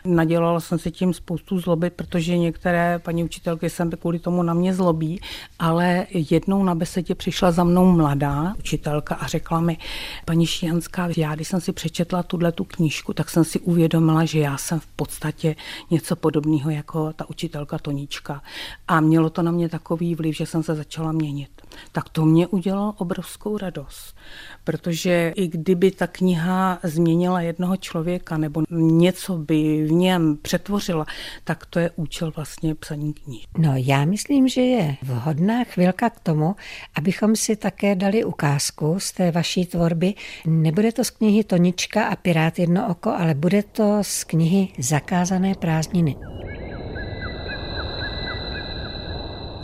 Nadělala 0.04 0.60
jsem 0.60 0.78
si 0.78 0.90
tím 0.90 1.14
spoustu 1.14 1.58
zloby, 1.58 1.90
protože 1.90 2.38
některé 2.38 2.98
paní 2.98 3.24
učitelky 3.24 3.70
se 3.70 3.88
kvůli 4.00 4.18
tomu 4.18 4.42
na 4.42 4.54
mě 4.54 4.74
zlobí, 4.74 5.20
ale 5.58 6.06
jednou 6.12 6.64
na 6.64 6.74
besedě 6.74 7.14
přišla 7.14 7.52
za 7.52 7.64
mnou 7.64 7.92
mladá 7.92 8.54
učitelka 8.58 9.14
a 9.14 9.26
řekla 9.26 9.60
mi, 9.60 9.78
paní 10.24 10.46
Šijanská, 10.46 11.08
já 11.16 11.34
když 11.34 11.48
jsem 11.48 11.60
si 11.60 11.72
přečetla 11.72 11.89
tuhle 12.26 12.52
tu 12.52 12.64
knížku, 12.64 13.12
tak 13.12 13.30
jsem 13.30 13.44
si 13.44 13.60
uvědomila, 13.60 14.24
že 14.24 14.38
já 14.38 14.56
jsem 14.56 14.80
v 14.80 14.86
podstatě 14.86 15.56
něco 15.90 16.16
podobného 16.16 16.70
jako 16.70 17.12
ta 17.12 17.30
učitelka 17.30 17.78
Tonička. 17.78 18.42
A 18.88 19.00
mělo 19.00 19.30
to 19.30 19.42
na 19.42 19.50
mě 19.52 19.68
takový 19.68 20.14
vliv, 20.14 20.36
že 20.36 20.46
jsem 20.46 20.62
se 20.62 20.74
začala 20.74 21.12
měnit. 21.12 21.59
Tak 21.92 22.08
to 22.08 22.24
mě 22.24 22.46
udělalo 22.46 22.94
obrovskou 22.98 23.58
radost. 23.58 24.16
Protože 24.64 25.32
i 25.36 25.48
kdyby 25.48 25.90
ta 25.90 26.06
kniha 26.06 26.78
změnila 26.82 27.40
jednoho 27.40 27.76
člověka 27.76 28.36
nebo 28.36 28.62
něco 28.70 29.38
by 29.38 29.84
v 29.84 29.92
něm 29.92 30.36
přetvořila, 30.42 31.06
tak 31.44 31.66
to 31.66 31.78
je 31.78 31.90
účel 31.96 32.32
vlastně 32.36 32.74
psaní 32.74 33.12
knih. 33.12 33.46
No 33.58 33.72
já 33.76 34.04
myslím, 34.04 34.48
že 34.48 34.60
je 34.60 34.96
vhodná 35.02 35.64
chvilka 35.64 36.10
k 36.10 36.20
tomu, 36.20 36.56
abychom 36.94 37.36
si 37.36 37.56
také 37.56 37.94
dali 37.94 38.24
ukázku 38.24 38.96
z 38.98 39.12
té 39.12 39.30
vaší 39.30 39.66
tvorby. 39.66 40.14
Nebude 40.46 40.92
to 40.92 41.04
z 41.04 41.10
knihy 41.10 41.44
Tonička 41.44 42.04
a 42.04 42.16
Pirát 42.16 42.58
jedno 42.58 42.88
oko, 42.88 43.10
ale 43.10 43.34
bude 43.34 43.62
to 43.62 43.98
z 44.02 44.24
knihy 44.24 44.68
Zakázané 44.78 45.54
prázdniny. 45.54 46.16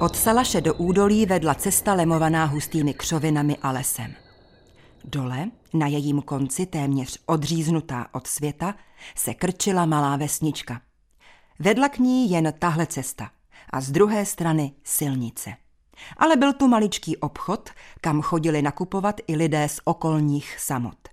Od 0.01 0.17
Salaše 0.17 0.61
do 0.61 0.75
údolí 0.75 1.27
vedla 1.27 1.55
cesta 1.55 1.95
lemovaná 1.95 2.45
hustými 2.45 2.95
křovinami 2.95 3.57
a 3.63 3.71
lesem. 3.71 4.15
Dole, 5.05 5.51
na 5.75 5.87
jejím 5.87 6.23
konci 6.23 6.67
téměř 6.67 7.19
odříznutá 7.27 8.07
od 8.13 8.27
světa, 8.27 8.75
se 9.15 9.35
krčila 9.35 9.87
malá 9.87 10.17
vesnička. 10.17 10.81
Vedla 11.59 11.89
k 11.89 11.99
ní 11.99 12.31
jen 12.31 12.55
tahle 12.59 12.87
cesta 12.87 13.31
a 13.71 13.81
z 13.81 13.91
druhé 13.91 14.27
strany 14.27 14.73
silnice. 14.85 15.51
Ale 16.17 16.37
byl 16.37 16.53
tu 16.53 16.69
maličký 16.69 17.17
obchod, 17.17 17.71
kam 18.01 18.23
chodili 18.23 18.63
nakupovat 18.63 19.21
i 19.27 19.37
lidé 19.37 19.69
z 19.69 19.81
okolních 19.85 20.61
samot. 20.61 21.09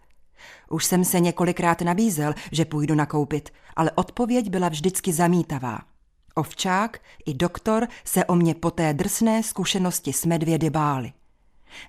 Už 0.69 0.85
jsem 0.85 1.05
se 1.05 1.19
několikrát 1.19 1.81
nabízel, 1.81 2.33
že 2.51 2.65
půjdu 2.65 2.95
nakoupit, 2.95 3.49
ale 3.75 3.91
odpověď 3.91 4.49
byla 4.49 4.69
vždycky 4.69 5.13
zamítavá– 5.13 5.79
Ovčák 6.35 6.99
i 7.25 7.33
doktor 7.33 7.87
se 8.05 8.25
o 8.25 8.35
mě 8.35 8.55
po 8.55 8.71
té 8.71 8.93
drsné 8.93 9.43
zkušenosti 9.43 10.13
s 10.13 10.25
medvědy 10.25 10.69
báli. 10.69 11.13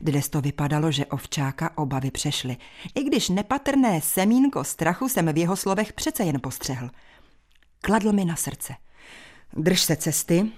Dnes 0.01 0.29
to 0.29 0.41
vypadalo, 0.41 0.93
že 0.93 1.07
ovčáka 1.07 1.79
obavy 1.79 2.11
přešly, 2.11 2.57
i 2.95 3.05
když 3.05 3.29
nepatrné 3.29 4.01
semínko 4.01 4.65
strachu 4.65 5.09
jsem 5.09 5.33
v 5.33 5.37
jeho 5.37 5.57
slovech 5.57 5.93
přece 5.93 6.25
jen 6.25 6.41
postřehl. 6.41 6.91
Kladl 7.81 8.13
mi 8.13 8.25
na 8.25 8.37
srdce. 8.37 8.75
Drž 9.57 9.81
se 9.81 9.97
cesty, 9.97 10.51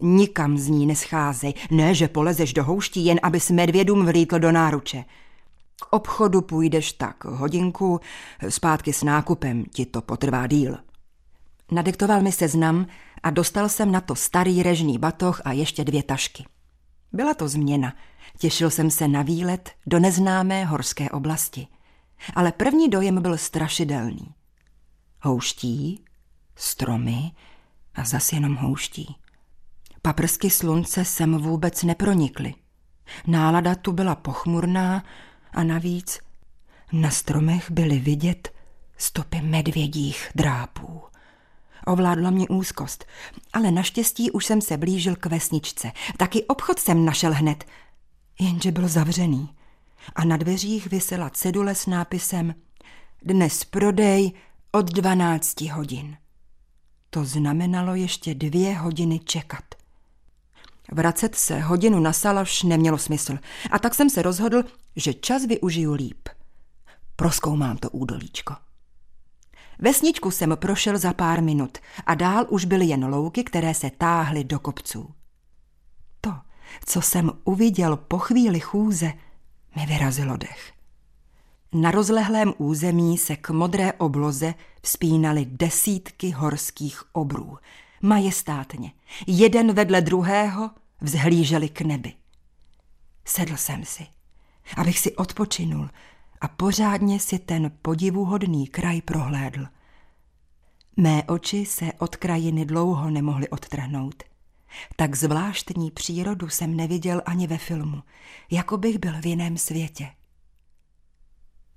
nikam 0.00 0.58
z 0.58 0.68
ní 0.68 0.86
nescházej, 0.86 1.54
ne, 1.70 1.94
že 1.94 2.08
polezeš 2.08 2.52
do 2.52 2.64
houští, 2.64 3.04
jen 3.04 3.20
aby 3.22 3.40
s 3.40 3.50
medvědům 3.50 4.06
vlítl 4.06 4.38
do 4.38 4.52
náruče. 4.52 5.04
K 5.80 5.92
obchodu 5.92 6.40
půjdeš 6.40 6.92
tak 6.92 7.24
hodinku, 7.24 8.00
zpátky 8.48 8.92
s 8.92 9.02
nákupem 9.02 9.64
ti 9.64 9.86
to 9.86 10.02
potrvá 10.02 10.46
díl. 10.46 10.78
Nadiktoval 11.70 12.22
mi 12.22 12.32
seznam 12.32 12.86
a 13.22 13.30
dostal 13.30 13.68
jsem 13.68 13.92
na 13.92 14.00
to 14.00 14.14
starý 14.14 14.62
režný 14.62 14.98
batoh 14.98 15.42
a 15.44 15.52
ještě 15.52 15.84
dvě 15.84 16.02
tašky. 16.02 16.44
Byla 17.12 17.34
to 17.34 17.48
změna. 17.48 17.96
Těšil 18.38 18.70
jsem 18.70 18.90
se 18.90 19.08
na 19.08 19.22
výlet 19.22 19.70
do 19.86 20.00
neznámé 20.00 20.64
horské 20.64 21.10
oblasti. 21.10 21.66
Ale 22.34 22.52
první 22.52 22.88
dojem 22.88 23.22
byl 23.22 23.38
strašidelný. 23.38 24.34
Houští, 25.20 26.04
stromy 26.56 27.32
a 27.94 28.04
zas 28.04 28.32
jenom 28.32 28.56
houští. 28.56 29.16
Paprsky 30.02 30.50
slunce 30.50 31.04
sem 31.04 31.38
vůbec 31.38 31.82
nepronikly. 31.82 32.54
Nálada 33.26 33.74
tu 33.74 33.92
byla 33.92 34.14
pochmurná 34.14 35.04
a 35.52 35.64
navíc 35.64 36.20
na 36.92 37.10
stromech 37.10 37.70
byly 37.70 37.98
vidět 37.98 38.54
stopy 38.96 39.40
medvědích 39.40 40.30
drápů. 40.34 41.07
Ovládla 41.88 42.30
mě 42.30 42.48
úzkost, 42.48 43.04
ale 43.52 43.70
naštěstí 43.70 44.30
už 44.30 44.46
jsem 44.46 44.60
se 44.60 44.76
blížil 44.76 45.16
k 45.16 45.26
vesničce. 45.26 45.92
Taky 46.16 46.44
obchod 46.44 46.78
jsem 46.78 47.04
našel 47.04 47.32
hned, 47.32 47.64
jenže 48.40 48.72
byl 48.72 48.88
zavřený. 48.88 49.48
A 50.14 50.24
na 50.24 50.36
dveřích 50.36 50.86
vysela 50.86 51.30
cedule 51.30 51.74
s 51.74 51.86
nápisem 51.86 52.54
Dnes 53.22 53.64
prodej 53.64 54.32
od 54.72 54.92
12 54.92 55.60
hodin. 55.60 56.16
To 57.10 57.24
znamenalo 57.24 57.94
ještě 57.94 58.34
dvě 58.34 58.74
hodiny 58.74 59.18
čekat. 59.18 59.64
Vracet 60.92 61.34
se 61.34 61.60
hodinu 61.60 62.00
na 62.00 62.12
salaš 62.12 62.62
nemělo 62.62 62.98
smysl 62.98 63.38
a 63.70 63.78
tak 63.78 63.94
jsem 63.94 64.10
se 64.10 64.22
rozhodl, 64.22 64.62
že 64.96 65.14
čas 65.14 65.46
využiju 65.46 65.92
líp. 65.92 66.28
Proskoumám 67.16 67.76
to 67.76 67.90
údolíčko. 67.90 68.67
Vesničku 69.78 70.30
jsem 70.30 70.56
prošel 70.56 70.98
za 70.98 71.12
pár 71.12 71.42
minut 71.42 71.78
a 72.06 72.14
dál 72.14 72.46
už 72.48 72.64
byly 72.64 72.86
jen 72.86 73.04
louky, 73.14 73.44
které 73.44 73.74
se 73.74 73.90
táhly 73.90 74.44
do 74.44 74.58
kopců. 74.58 75.14
To, 76.20 76.34
co 76.86 77.02
jsem 77.02 77.30
uviděl 77.44 77.96
po 77.96 78.18
chvíli 78.18 78.60
chůze, 78.60 79.12
mi 79.76 79.86
vyrazilo 79.86 80.36
dech. 80.36 80.72
Na 81.72 81.90
rozlehlém 81.90 82.54
území 82.58 83.18
se 83.18 83.36
k 83.36 83.50
modré 83.50 83.92
obloze 83.92 84.54
vzpínaly 84.82 85.44
desítky 85.44 86.30
horských 86.30 87.02
obrů. 87.12 87.58
Majestátně, 88.02 88.92
jeden 89.26 89.72
vedle 89.72 90.00
druhého, 90.00 90.70
vzhlíželi 91.00 91.68
k 91.68 91.80
nebi. 91.80 92.12
Sedl 93.24 93.56
jsem 93.56 93.84
si, 93.84 94.06
abych 94.76 94.98
si 94.98 95.16
odpočinul 95.16 95.90
a 96.40 96.48
pořádně 96.48 97.20
si 97.20 97.38
ten 97.38 97.72
podivuhodný 97.82 98.66
kraj 98.66 99.02
prohlédl. 99.02 99.66
Mé 100.96 101.22
oči 101.22 101.66
se 101.66 101.92
od 101.98 102.16
krajiny 102.16 102.64
dlouho 102.64 103.10
nemohly 103.10 103.48
odtrhnout. 103.48 104.24
Tak 104.96 105.14
zvláštní 105.14 105.90
přírodu 105.90 106.48
jsem 106.48 106.76
neviděl 106.76 107.22
ani 107.26 107.46
ve 107.46 107.58
filmu, 107.58 108.02
jako 108.50 108.76
bych 108.76 108.98
byl 108.98 109.20
v 109.20 109.26
jiném 109.26 109.58
světě. 109.58 110.10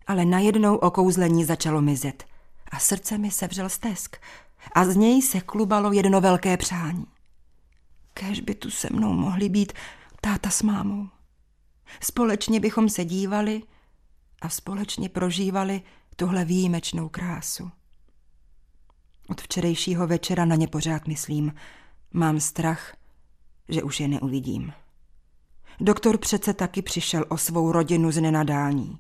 Ale 0.08 0.26
najednou 0.26 0.76
okouzlení 0.76 1.46
začalo 1.46 1.82
mizet 1.82 2.26
a 2.72 2.80
srdce 2.80 3.18
mi 3.18 3.32
sevřel 3.32 3.70
stesk 3.70 4.18
a 4.76 4.86
z 4.86 4.96
něj 4.96 5.22
se 5.22 5.42
klubalo 5.42 5.92
jedno 5.92 6.22
velké 6.22 6.58
přání. 6.58 7.06
Kéž 8.14 8.42
by 8.42 8.56
tu 8.56 8.70
se 8.70 8.88
mnou 8.92 9.14
mohli 9.14 9.50
být 9.50 9.74
táta 10.22 10.50
s 10.50 10.62
mámou. 10.62 11.08
Společně 12.04 12.60
bychom 12.60 12.90
se 12.90 13.06
dívali 13.06 13.62
a 14.42 14.50
společně 14.50 15.10
prožívali 15.10 15.82
tuhle 16.16 16.46
výjimečnou 16.46 17.10
krásu. 17.10 17.72
Od 19.28 19.42
včerejšího 19.42 20.08
večera 20.08 20.46
na 20.46 20.56
ně 20.56 20.68
pořád 20.68 21.08
myslím. 21.08 21.54
Mám 22.14 22.40
strach, 22.40 22.96
že 23.70 23.84
už 23.84 24.00
je 24.00 24.08
neuvidím. 24.08 24.74
Doktor 25.80 26.18
přece 26.18 26.54
taky 26.54 26.82
přišel 26.82 27.26
o 27.30 27.38
svou 27.38 27.72
rodinu 27.72 28.12
z 28.12 28.22
nenadání. 28.22 29.00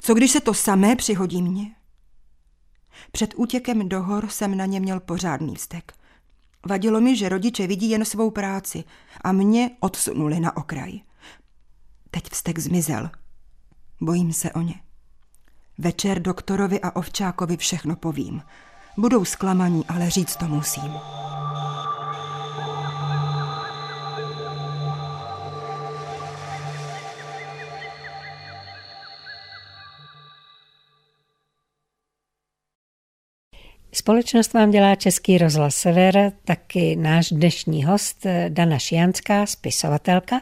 Co 0.00 0.14
když 0.14 0.30
se 0.30 0.40
to 0.40 0.54
samé 0.54 0.96
přihodí 0.96 1.42
mně? 1.42 1.74
Před 3.12 3.34
útěkem 3.36 3.88
do 3.88 4.02
hor 4.02 4.28
jsem 4.28 4.56
na 4.56 4.66
ně 4.66 4.80
měl 4.80 5.00
pořádný 5.00 5.54
vztek. 5.54 5.92
Vadilo 6.66 7.00
mi, 7.00 7.16
že 7.16 7.28
rodiče 7.28 7.66
vidí 7.66 7.90
jen 7.90 8.04
svou 8.04 8.30
práci 8.30 8.84
a 9.24 9.32
mě 9.32 9.70
odsunuli 9.80 10.40
na 10.40 10.56
okraj. 10.56 11.00
Teď 12.10 12.30
vztek 12.30 12.58
zmizel. 12.58 13.10
Bojím 14.00 14.32
se 14.32 14.52
o 14.52 14.60
ně. 14.60 14.74
Večer 15.78 16.22
doktorovi 16.22 16.80
a 16.80 16.96
ovčákovi 16.96 17.56
všechno 17.56 17.96
povím. 17.96 18.42
Budou 18.96 19.24
zklamaní, 19.24 19.84
ale 19.88 20.10
říct 20.10 20.36
to 20.36 20.48
musím. 20.48 20.92
Společnost 33.92 34.52
vám 34.54 34.70
dělá 34.70 34.94
Český 34.94 35.38
rozhlas 35.38 35.76
Sever, 35.76 36.32
taky 36.44 36.96
náš 36.96 37.28
dnešní 37.28 37.84
host 37.84 38.26
Dana 38.48 38.78
Šianská, 38.78 39.46
spisovatelka, 39.46 40.40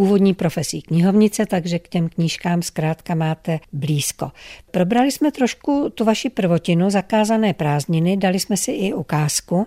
původní 0.00 0.34
profesí 0.34 0.82
knihovnice, 0.82 1.46
takže 1.46 1.78
k 1.78 1.88
těm 1.88 2.08
knížkám 2.08 2.62
zkrátka 2.62 3.14
máte 3.14 3.60
blízko. 3.72 4.32
Probrali 4.70 5.12
jsme 5.12 5.32
trošku 5.32 5.90
tu 5.94 6.04
vaši 6.04 6.30
prvotinu, 6.30 6.90
zakázané 6.90 7.54
prázdniny, 7.54 8.16
dali 8.16 8.40
jsme 8.40 8.56
si 8.56 8.72
i 8.72 8.92
ukázku. 8.94 9.66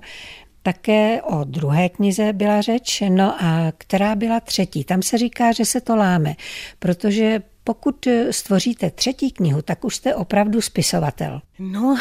Také 0.63 1.21
o 1.21 1.43
druhé 1.43 1.89
knize 1.89 2.33
byla 2.33 2.61
řeč, 2.61 3.03
no 3.09 3.43
a 3.43 3.71
která 3.77 4.15
byla 4.15 4.39
třetí. 4.39 4.83
Tam 4.83 5.01
se 5.01 5.17
říká, 5.17 5.51
že 5.51 5.65
se 5.65 5.81
to 5.81 5.95
láme, 5.95 6.35
protože 6.79 7.41
pokud 7.63 8.07
stvoříte 8.31 8.91
třetí 8.91 9.31
knihu, 9.31 9.61
tak 9.61 9.85
už 9.85 9.95
jste 9.95 10.15
opravdu 10.15 10.61
spisovatel. 10.61 11.41
No, 11.59 11.97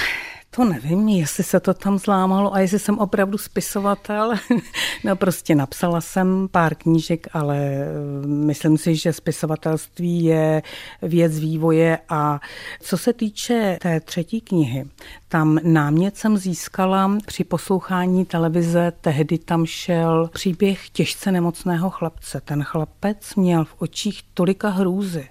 To 0.57 0.65
nevím, 0.65 1.09
jestli 1.09 1.45
se 1.45 1.61
to 1.61 1.75
tam 1.75 1.99
zlámalo 1.99 2.55
a 2.55 2.61
jestli 2.61 2.79
jsem 2.79 2.99
opravdu 2.99 3.39
spisovatel. 3.39 4.33
no 5.05 5.17
prostě 5.17 5.55
napsala 5.55 6.01
jsem 6.01 6.49
pár 6.51 6.75
knížek, 6.75 7.27
ale 7.33 7.59
eh, 7.59 7.87
myslím 8.27 8.79
si, 8.79 8.97
že 8.97 9.13
spisovatelství 9.13 10.25
je 10.25 10.63
věc 11.03 11.39
vývoje 11.39 11.99
a 12.09 12.41
co 12.81 12.99
se 12.99 13.13
týče 13.13 13.79
té 13.83 14.01
třetí 14.01 14.41
knihy, 14.41 14.85
tam 15.29 15.59
námět 15.63 16.17
jsem 16.17 16.37
získala 16.37 17.19
při 17.27 17.45
poslouchání 17.45 18.25
televize, 18.25 18.93
tehdy 19.01 19.39
tam 19.39 19.67
šel 19.67 20.31
příběh 20.33 20.89
těžce 20.89 21.33
nemocného 21.33 21.91
chlapce. 21.91 22.41
Ten 22.45 22.63
chlapec 22.63 23.35
měl 23.35 23.65
v 23.65 23.75
očích 23.79 24.23
tolika 24.35 24.69
hrůzy 24.69 25.29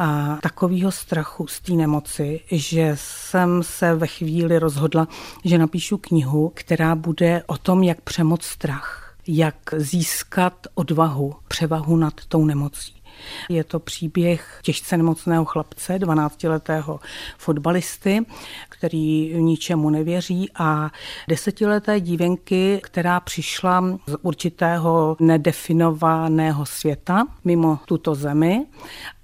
a 0.00 0.38
takového 0.42 0.92
strachu 0.92 1.46
z 1.46 1.60
té 1.60 1.72
nemoci, 1.72 2.40
že 2.50 2.92
jsem 2.94 3.62
se 3.62 3.94
ve 3.94 4.06
chvíli 4.06 4.58
rozhodla, 4.58 5.08
že 5.44 5.58
napíšu 5.58 5.98
knihu, 5.98 6.52
která 6.54 6.94
bude 6.94 7.42
o 7.46 7.56
tom, 7.56 7.82
jak 7.82 8.00
přemoc 8.00 8.44
strach, 8.44 9.14
jak 9.26 9.56
získat 9.76 10.66
odvahu, 10.74 11.34
převahu 11.48 11.96
nad 11.96 12.14
tou 12.28 12.44
nemocí. 12.44 12.99
Je 13.48 13.64
to 13.64 13.80
příběh 13.80 14.58
těžce 14.62 14.96
nemocného 14.96 15.44
chlapce, 15.44 15.98
12-letého 15.98 17.00
fotbalisty, 17.38 18.26
který 18.68 19.34
ničemu 19.34 19.90
nevěří 19.90 20.50
a 20.54 20.90
desetileté 21.28 22.00
dívenky, 22.00 22.80
která 22.82 23.20
přišla 23.20 23.84
z 24.06 24.16
určitého 24.22 25.16
nedefinovaného 25.20 26.66
světa 26.66 27.26
mimo 27.44 27.78
tuto 27.84 28.14
zemi 28.14 28.66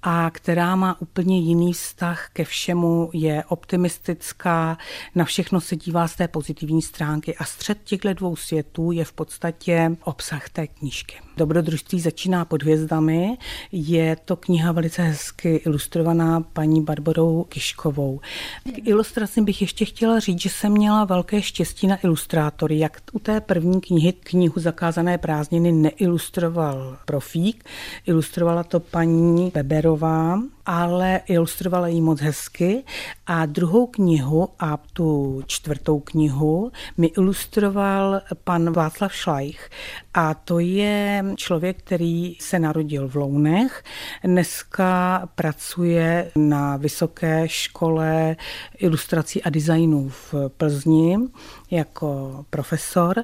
a 0.01 0.29
která 0.29 0.75
má 0.75 1.01
úplně 1.01 1.39
jiný 1.39 1.73
vztah 1.73 2.29
ke 2.33 2.43
všemu, 2.43 3.09
je 3.13 3.43
optimistická, 3.47 4.77
na 5.15 5.25
všechno 5.25 5.61
se 5.61 5.75
dívá 5.75 6.07
z 6.07 6.15
té 6.15 6.27
pozitivní 6.27 6.81
stránky 6.81 7.35
a 7.35 7.43
střed 7.43 7.83
těchto 7.83 8.13
dvou 8.13 8.35
světů 8.35 8.91
je 8.91 9.05
v 9.05 9.13
podstatě 9.13 9.91
obsah 10.03 10.49
té 10.49 10.67
knížky. 10.67 11.26
Dobrodružství 11.37 11.99
začíná 11.99 12.45
pod 12.45 12.63
hvězdami. 12.63 13.37
Je 13.71 14.15
to 14.25 14.35
kniha 14.35 14.71
velice 14.71 15.01
hezky 15.01 15.55
ilustrovaná 15.55 16.41
paní 16.41 16.81
Barbarou 16.81 17.43
Kiškovou. 17.43 18.19
K 18.63 18.87
ilustracím 18.87 19.45
bych 19.45 19.61
ještě 19.61 19.85
chtěla 19.85 20.19
říct, 20.19 20.41
že 20.41 20.49
jsem 20.49 20.71
měla 20.71 21.05
velké 21.05 21.41
štěstí 21.41 21.87
na 21.87 21.97
ilustrátory. 22.03 22.79
Jak 22.79 23.01
u 23.13 23.19
té 23.19 23.41
první 23.41 23.81
knihy, 23.81 24.13
knihu 24.13 24.61
Zakázané 24.61 25.17
prázdniny, 25.17 25.71
neilustroval 25.71 26.97
profík, 27.05 27.65
ilustrovala 28.05 28.63
to 28.63 28.79
paní 28.79 29.51
Beberová 29.53 30.39
ale 30.67 31.21
ilustrovala 31.27 31.87
ji 31.87 32.01
moc 32.01 32.21
hezky. 32.21 32.83
A 33.27 33.45
druhou 33.45 33.87
knihu 33.87 34.49
a 34.59 34.77
tu 34.93 35.41
čtvrtou 35.45 35.99
knihu 35.99 36.71
mi 36.97 37.07
ilustroval 37.07 38.21
pan 38.43 38.73
Václav 38.73 39.15
Šlajch. 39.15 39.69
A 40.13 40.33
to 40.33 40.59
je 40.59 41.25
člověk, 41.35 41.77
který 41.77 42.35
se 42.39 42.59
narodil 42.59 43.07
v 43.07 43.15
Lounech. 43.15 43.83
Dneska 44.23 45.21
pracuje 45.35 46.31
na 46.35 46.77
vysoké 46.77 47.43
škole 47.49 48.35
ilustrací 48.77 49.43
a 49.43 49.49
designů 49.49 50.09
v 50.09 50.33
Plzni 50.57 51.17
jako 51.71 52.45
profesor 52.49 53.23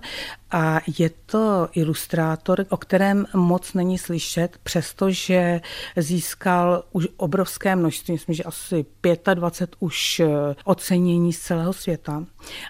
a 0.53 0.81
je 0.99 1.09
to 1.09 1.69
ilustrátor, 1.73 2.65
o 2.69 2.77
kterém 2.77 3.25
moc 3.35 3.73
není 3.73 3.97
slyšet, 3.97 4.57
přestože 4.63 5.61
získal 5.97 6.83
už 6.91 7.07
obrovské 7.17 7.75
množství, 7.75 8.11
myslím, 8.11 8.35
že 8.35 8.43
asi 8.43 8.85
25 9.33 9.75
už 9.79 10.19
eh, 10.19 10.27
ocenění 10.63 11.33
z 11.33 11.39
celého 11.39 11.73
světa. 11.73 12.25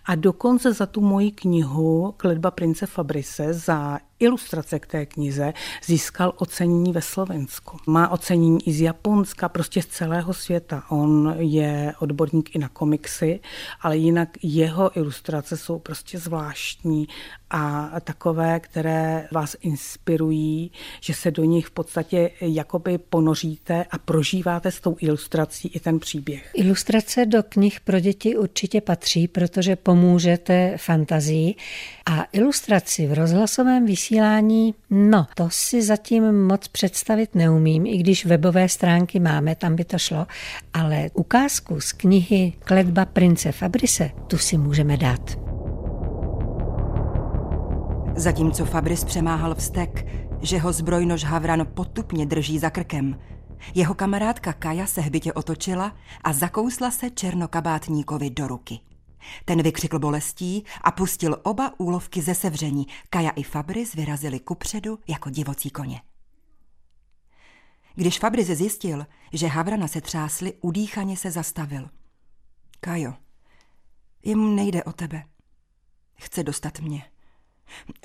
A 0.05 0.15
dokonce 0.15 0.73
za 0.73 0.85
tu 0.85 1.01
moji 1.01 1.31
knihu 1.31 2.13
Kledba 2.17 2.51
prince 2.51 2.85
Fabrice 2.85 3.53
za 3.53 3.99
ilustrace 4.19 4.79
k 4.79 4.87
té 4.87 5.05
knize 5.05 5.53
získal 5.85 6.33
ocenění 6.37 6.91
ve 6.91 7.01
Slovensku. 7.01 7.77
Má 7.87 8.09
ocenění 8.09 8.67
i 8.67 8.73
z 8.73 8.81
Japonska, 8.81 9.49
prostě 9.49 9.81
z 9.81 9.85
celého 9.85 10.33
světa. 10.33 10.83
On 10.89 11.35
je 11.37 11.93
odborník 11.99 12.55
i 12.55 12.59
na 12.59 12.69
komiksy, 12.69 13.39
ale 13.81 13.97
jinak 13.97 14.29
jeho 14.43 14.97
ilustrace 14.97 15.57
jsou 15.57 15.79
prostě 15.79 16.19
zvláštní 16.19 17.07
a 17.55 17.99
takové, 17.99 18.59
které 18.59 19.27
vás 19.31 19.55
inspirují, 19.61 20.71
že 21.01 21.13
se 21.13 21.31
do 21.31 21.43
nich 21.43 21.65
v 21.65 21.71
podstatě 21.71 22.29
jakoby 22.41 22.97
ponoříte 22.97 23.85
a 23.91 23.97
prožíváte 23.97 24.71
s 24.71 24.79
tou 24.79 24.95
ilustrací 24.99 25.67
i 25.67 25.79
ten 25.79 25.99
příběh. 25.99 26.51
Ilustrace 26.53 27.25
do 27.25 27.43
knih 27.43 27.79
pro 27.79 27.99
děti 27.99 28.37
určitě 28.37 28.81
patří, 28.81 29.27
protože 29.27 29.75
pomůžete 29.75 30.73
fantazii 30.77 31.55
a 32.05 32.25
ilustraci 32.31 33.07
v 33.07 33.13
rozhlasovém 33.13 33.85
vysílání, 33.85 34.73
no, 34.89 35.27
to 35.35 35.47
si 35.51 35.81
zatím 35.81 36.45
moc 36.45 36.67
představit 36.67 37.35
neumím, 37.35 37.85
i 37.85 37.97
když 37.97 38.25
webové 38.25 38.69
stránky 38.69 39.19
máme, 39.19 39.55
tam 39.55 39.75
by 39.75 39.85
to 39.85 39.97
šlo, 39.97 40.27
ale 40.73 41.09
ukázku 41.13 41.81
z 41.81 41.91
knihy 41.91 42.53
Kledba 42.59 43.05
prince 43.05 43.51
Fabrise, 43.51 44.11
tu 44.27 44.37
si 44.37 44.57
můžeme 44.57 44.97
dát. 44.97 45.42
Zatímco 48.15 48.65
Fabris 48.65 49.03
přemáhal 49.03 49.55
vztek, 49.55 50.07
že 50.41 50.59
ho 50.59 50.73
zbrojnož 50.73 51.23
Havran 51.23 51.67
potupně 51.73 52.25
drží 52.25 52.59
za 52.59 52.69
krkem, 52.69 53.19
jeho 53.75 53.93
kamarádka 53.93 54.53
Kaja 54.53 54.87
se 54.87 55.01
hbitě 55.01 55.33
otočila 55.33 55.95
a 56.23 56.33
zakousla 56.33 56.91
se 56.91 57.09
černokabátníkovi 57.09 58.29
do 58.29 58.47
ruky. 58.47 58.79
Ten 59.45 59.61
vykřikl 59.61 59.99
bolestí 59.99 60.63
a 60.81 60.91
pustil 60.91 61.37
oba 61.43 61.73
úlovky 61.77 62.21
ze 62.21 62.35
sevření. 62.35 62.87
Kaja 63.09 63.29
i 63.29 63.43
Fabris 63.43 63.93
vyrazili 63.93 64.39
kupředu 64.39 64.99
jako 65.07 65.29
divocí 65.29 65.69
koně. 65.69 66.01
Když 67.95 68.19
Fabris 68.19 68.47
zjistil, 68.47 69.05
že 69.33 69.47
Havrana 69.47 69.87
se 69.87 70.01
třásli, 70.01 70.53
udýchaně 70.61 71.17
se 71.17 71.31
zastavil. 71.31 71.89
Kajo, 72.79 73.13
jemu 74.23 74.55
nejde 74.55 74.83
o 74.83 74.91
tebe. 74.91 75.23
Chce 76.15 76.43
dostat 76.43 76.79
mě. 76.79 77.12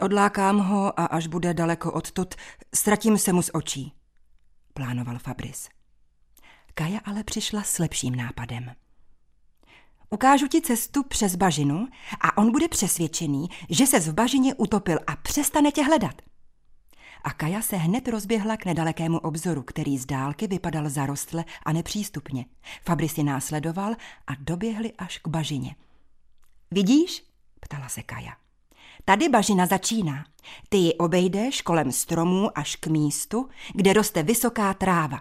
Odlákám 0.01 0.59
ho 0.59 1.01
a 1.01 1.05
až 1.05 1.27
bude 1.27 1.55
daleko 1.55 1.92
odtud, 1.92 2.35
ztratím 2.75 3.18
se 3.18 3.33
mu 3.33 3.42
z 3.42 3.51
očí, 3.53 3.92
plánoval 4.75 5.18
Fabris. 5.18 5.68
Kaja 6.75 7.01
ale 7.05 7.25
přišla 7.25 7.62
s 7.62 7.79
lepším 7.79 8.16
nápadem. 8.16 8.75
Ukážu 10.11 10.49
ti 10.49 10.61
cestu 10.61 11.03
přes 11.03 11.37
bažinu 11.37 11.88
a 12.21 12.38
on 12.38 12.53
bude 12.53 12.68
přesvědčený, 12.68 13.49
že 13.71 13.87
se 13.87 14.01
v 14.01 14.14
bažině 14.14 14.55
utopil 14.55 14.99
a 15.07 15.16
přestane 15.16 15.73
tě 15.73 15.85
hledat. 15.85 16.23
A 17.25 17.33
Kaja 17.33 17.62
se 17.62 17.77
hned 17.77 18.09
rozběhla 18.09 18.57
k 18.57 18.64
nedalekému 18.64 19.18
obzoru, 19.18 19.62
který 19.62 19.99
z 19.99 20.07
dálky 20.07 20.47
vypadal 20.47 20.88
zarostle 20.88 21.44
a 21.64 21.73
nepřístupně. 21.73 22.44
Fabris 22.85 23.18
ji 23.18 23.25
následoval 23.25 23.92
a 24.27 24.33
doběhli 24.38 24.92
až 24.92 25.18
k 25.18 25.29
bažině. 25.29 25.77
Vidíš? 26.71 27.25
ptala 27.61 27.88
se 27.88 28.03
Kaja. 28.03 28.37
Tady 29.09 29.29
bažina 29.29 29.66
začíná. 29.66 30.25
Ty 30.68 30.77
ji 30.77 30.94
obejdeš 30.94 31.62
kolem 31.62 31.92
stromů 31.92 32.59
až 32.59 32.77
k 32.77 32.87
místu, 32.87 33.49
kde 33.75 33.92
roste 33.92 34.23
vysoká 34.23 34.75
tráva. 34.75 35.21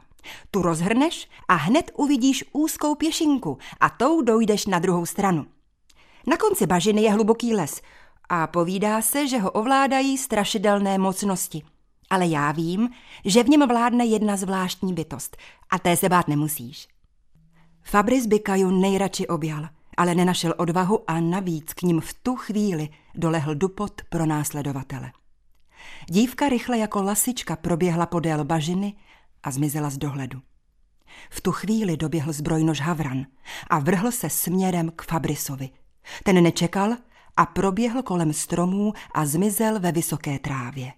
Tu 0.51 0.61
rozhrneš 0.61 1.29
a 1.47 1.55
hned 1.55 1.91
uvidíš 1.95 2.43
úzkou 2.51 2.95
pěšinku 2.95 3.57
a 3.79 3.89
tou 3.89 4.21
dojdeš 4.21 4.65
na 4.65 4.79
druhou 4.79 5.05
stranu. 5.05 5.45
Na 6.27 6.37
konci 6.37 6.67
bažiny 6.67 7.01
je 7.01 7.11
hluboký 7.11 7.53
les 7.53 7.81
a 8.29 8.47
povídá 8.47 9.01
se, 9.01 9.27
že 9.27 9.37
ho 9.37 9.51
ovládají 9.51 10.17
strašidelné 10.17 10.97
mocnosti. 10.97 11.63
Ale 12.09 12.27
já 12.27 12.51
vím, 12.51 12.89
že 13.25 13.43
v 13.43 13.49
něm 13.49 13.67
vládne 13.67 14.05
jedna 14.05 14.37
zvláštní 14.37 14.93
bytost 14.93 15.37
a 15.69 15.79
té 15.79 15.97
se 15.97 16.09
bát 16.09 16.27
nemusíš. 16.27 16.87
Fabris 17.83 18.25
by 18.25 18.39
Kaju 18.39 18.71
nejradši 18.71 19.27
objal, 19.27 19.67
ale 19.97 20.15
nenašel 20.15 20.53
odvahu 20.57 21.03
a 21.07 21.19
navíc 21.19 21.73
k 21.73 21.81
ním 21.81 22.01
v 22.01 22.13
tu 22.13 22.35
chvíli 22.35 22.89
dolehl 23.15 23.55
dupot 23.55 24.01
pro 24.09 24.25
následovatele. 24.25 25.11
Dívka 26.09 26.49
rychle 26.49 26.77
jako 26.77 27.01
lasička 27.01 27.55
proběhla 27.55 28.05
podél 28.05 28.43
bažiny 28.43 28.93
a 29.43 29.51
zmizela 29.51 29.89
z 29.89 29.97
dohledu. 29.97 30.41
V 31.29 31.41
tu 31.41 31.51
chvíli 31.51 31.97
doběhl 31.97 32.33
zbrojnož 32.33 32.81
Havran 32.81 33.25
a 33.69 33.79
vrhl 33.79 34.11
se 34.11 34.29
směrem 34.29 34.91
k 34.95 35.01
Fabrisovi. 35.01 35.69
Ten 36.23 36.43
nečekal 36.43 36.97
a 37.37 37.45
proběhl 37.45 38.03
kolem 38.03 38.33
stromů 38.33 38.93
a 39.13 39.25
zmizel 39.25 39.79
ve 39.79 39.91
vysoké 39.91 40.39
trávě. 40.39 40.93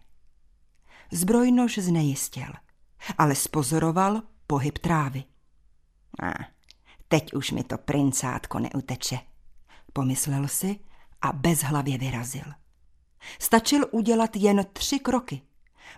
Zbrojnož 1.12 1.78
znejistil, 1.78 2.54
ale 3.18 3.36
spozoroval 3.36 4.22
pohyb 4.48 4.78
trávy. 4.78 5.24
A, 6.24 6.59
teď 7.10 7.34
už 7.34 7.52
mi 7.52 7.64
to 7.64 7.78
princátko 7.78 8.60
neuteče, 8.60 9.20
pomyslel 9.94 10.48
si 10.48 10.80
a 11.22 11.34
bezhlavě 11.34 11.98
vyrazil. 11.98 12.46
Stačil 13.40 13.86
udělat 13.92 14.36
jen 14.36 14.66
tři 14.74 15.00
kroky. 15.00 15.42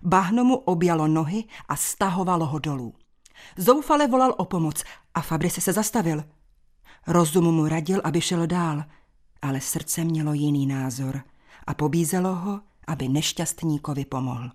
Bahno 0.01 0.43
mu 0.43 0.55
objalo 0.55 1.07
nohy 1.07 1.43
a 1.67 1.75
stahovalo 1.75 2.45
ho 2.45 2.59
dolů. 2.59 2.93
Zoufale 3.57 4.07
volal 4.07 4.35
o 4.37 4.45
pomoc 4.45 4.83
a 5.13 5.21
Fabrice 5.21 5.61
se 5.61 5.73
zastavil. 5.73 6.23
Rozum 7.07 7.55
mu 7.55 7.67
radil, 7.67 8.01
aby 8.03 8.21
šel 8.21 8.47
dál. 8.47 8.83
ale 9.41 9.61
srdce 9.61 10.03
mělo 10.03 10.33
jiný 10.33 10.67
názor 10.67 11.23
a 11.67 11.73
pobízelo 11.73 12.35
ho, 12.35 12.61
aby 12.87 13.07
nešťastníkovi 13.07 14.05
pomohl. 14.05 14.49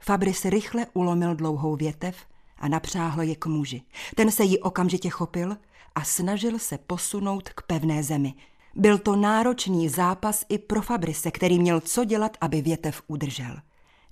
Fabris 0.00 0.44
rychle 0.44 0.86
ulomil 0.92 1.34
dlouhou 1.34 1.76
větev 1.76 2.16
a 2.58 2.68
napřáhl 2.68 3.22
je 3.22 3.36
k 3.36 3.46
muži. 3.46 3.82
Ten 4.14 4.30
se 4.30 4.44
jí 4.44 4.58
okamžitě 4.58 5.10
chopil 5.10 5.56
a 5.94 6.04
snažil 6.04 6.58
se 6.58 6.78
posunout 6.78 7.48
k 7.48 7.62
pevné 7.62 8.02
zemi. 8.02 8.34
Byl 8.74 8.98
to 8.98 9.16
náročný 9.16 9.88
zápas 9.88 10.44
i 10.48 10.58
pro 10.58 10.82
Fabrise, 10.82 11.30
který 11.30 11.58
měl 11.58 11.80
co 11.80 12.04
dělat, 12.04 12.36
aby 12.40 12.62
větev 12.62 13.02
udržel. 13.06 13.56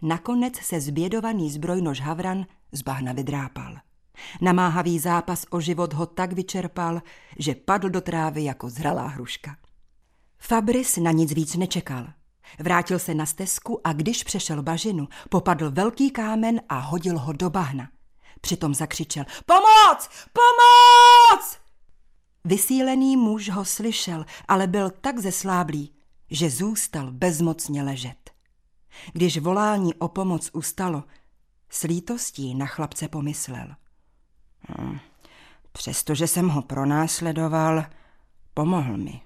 Nakonec 0.03 0.57
se 0.57 0.81
zbědovaný 0.81 1.51
zbrojnož 1.51 2.01
Havran 2.01 2.47
z 2.73 2.83
bahna 2.83 3.13
vydrápal. 3.13 3.77
Namáhavý 4.41 4.99
zápas 4.99 5.47
o 5.51 5.61
život 5.61 5.93
ho 5.93 6.07
tak 6.07 6.33
vyčerpal, 6.33 7.03
že 7.39 7.55
padl 7.55 7.89
do 7.89 8.01
trávy 8.01 8.45
jako 8.45 8.71
zralá 8.71 9.07
hruška. 9.07 9.57
Fabris 10.39 10.97
na 10.97 11.11
nic 11.11 11.33
víc 11.33 11.57
nečekal. 11.57 12.07
Vrátil 12.59 12.99
se 12.99 13.15
na 13.15 13.27
stezku 13.27 13.81
a 13.85 13.93
když 13.93 14.25
přešel 14.25 14.63
bažinu, 14.63 15.09
popadl 15.29 15.71
velký 15.71 16.11
kámen 16.11 16.61
a 16.69 16.79
hodil 16.79 17.19
ho 17.19 17.33
do 17.33 17.51
bahna. 17.51 17.89
Přitom 18.41 18.75
zakřičel 18.75 19.25
Pomoc! 19.47 20.11
Pomoc! 20.33 21.59
Vysílený 22.45 23.17
muž 23.17 23.49
ho 23.49 23.65
slyšel, 23.65 24.27
ale 24.49 24.67
byl 24.67 24.91
tak 24.91 25.19
zesláblý, 25.19 25.93
že 26.31 26.51
zůstal 26.51 27.13
bezmocně 27.13 27.83
ležet. 27.83 28.31
Když 29.13 29.39
volání 29.39 29.95
o 29.95 30.09
pomoc 30.09 30.51
ustalo, 30.53 31.05
s 31.71 31.83
lítostí 31.83 32.55
na 32.55 32.67
chlapce 32.67 33.09
pomyslel. 33.09 33.75
Hm, 34.69 34.99
přestože 35.73 36.27
jsem 36.27 36.49
ho 36.49 36.63
pronásledoval, 36.63 37.85
pomohl 38.55 38.97
mi 38.97 39.21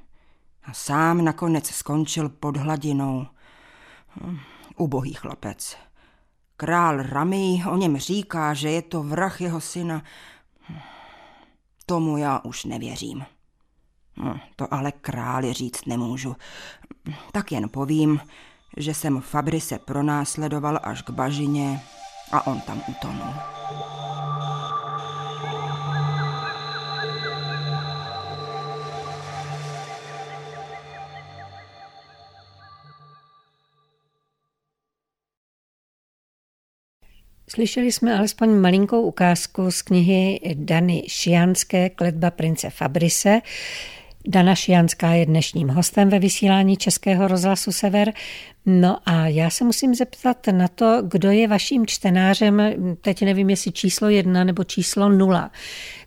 a 0.62 0.73
sám 0.73 1.25
nakonec 1.25 1.70
skončil 1.70 2.29
pod 2.29 2.57
hladinou. 2.57 3.27
Hm, 4.09 4.38
ubohý 4.77 5.14
chlapec. 5.14 5.77
Král 6.61 7.03
Rami 7.03 7.62
o 7.70 7.77
něm 7.77 7.96
říká, 7.96 8.55
že 8.55 8.70
je 8.70 8.83
to 8.83 9.03
vrah 9.03 9.40
jeho 9.40 9.61
syna. 9.61 10.03
Tomu 11.87 12.16
já 12.16 12.40
už 12.44 12.64
nevěřím. 12.64 13.25
No, 14.16 14.40
to 14.57 14.75
ale 14.75 14.92
králi 14.92 15.53
říct 15.53 15.87
nemůžu. 15.87 16.37
Tak 17.33 17.53
jen 17.53 17.68
povím, 17.68 18.20
že 18.77 18.94
jsem 18.94 19.20
Fabrise 19.20 19.79
pronásledoval 19.79 20.81
až 20.83 21.03
k 21.03 21.11
bažině 21.11 21.81
a 22.33 22.46
on 22.46 22.61
tam 22.61 22.83
utonul. 22.88 23.35
Slyšeli 37.54 37.92
jsme 37.92 38.18
alespoň 38.18 38.50
malinkou 38.50 39.02
ukázku 39.02 39.70
z 39.70 39.82
knihy 39.82 40.40
Dany 40.54 41.02
Šianské 41.06 41.90
Kletba 41.90 42.30
prince 42.30 42.70
Fabrise. 42.70 43.40
Dana 44.26 44.54
Šianská 44.54 45.10
je 45.10 45.26
dnešním 45.26 45.68
hostem 45.68 46.08
ve 46.08 46.18
vysílání 46.18 46.76
Českého 46.76 47.28
rozhlasu 47.28 47.72
Sever. 47.72 48.12
No 48.66 48.98
a 49.06 49.26
já 49.26 49.50
se 49.50 49.64
musím 49.64 49.94
zeptat 49.94 50.46
na 50.52 50.68
to, 50.68 51.02
kdo 51.02 51.30
je 51.30 51.48
vaším 51.48 51.86
čtenářem, 51.86 52.62
teď 53.00 53.22
nevím, 53.22 53.50
jestli 53.50 53.72
číslo 53.72 54.08
jedna 54.08 54.44
nebo 54.44 54.64
číslo 54.64 55.08
nula. 55.08 55.50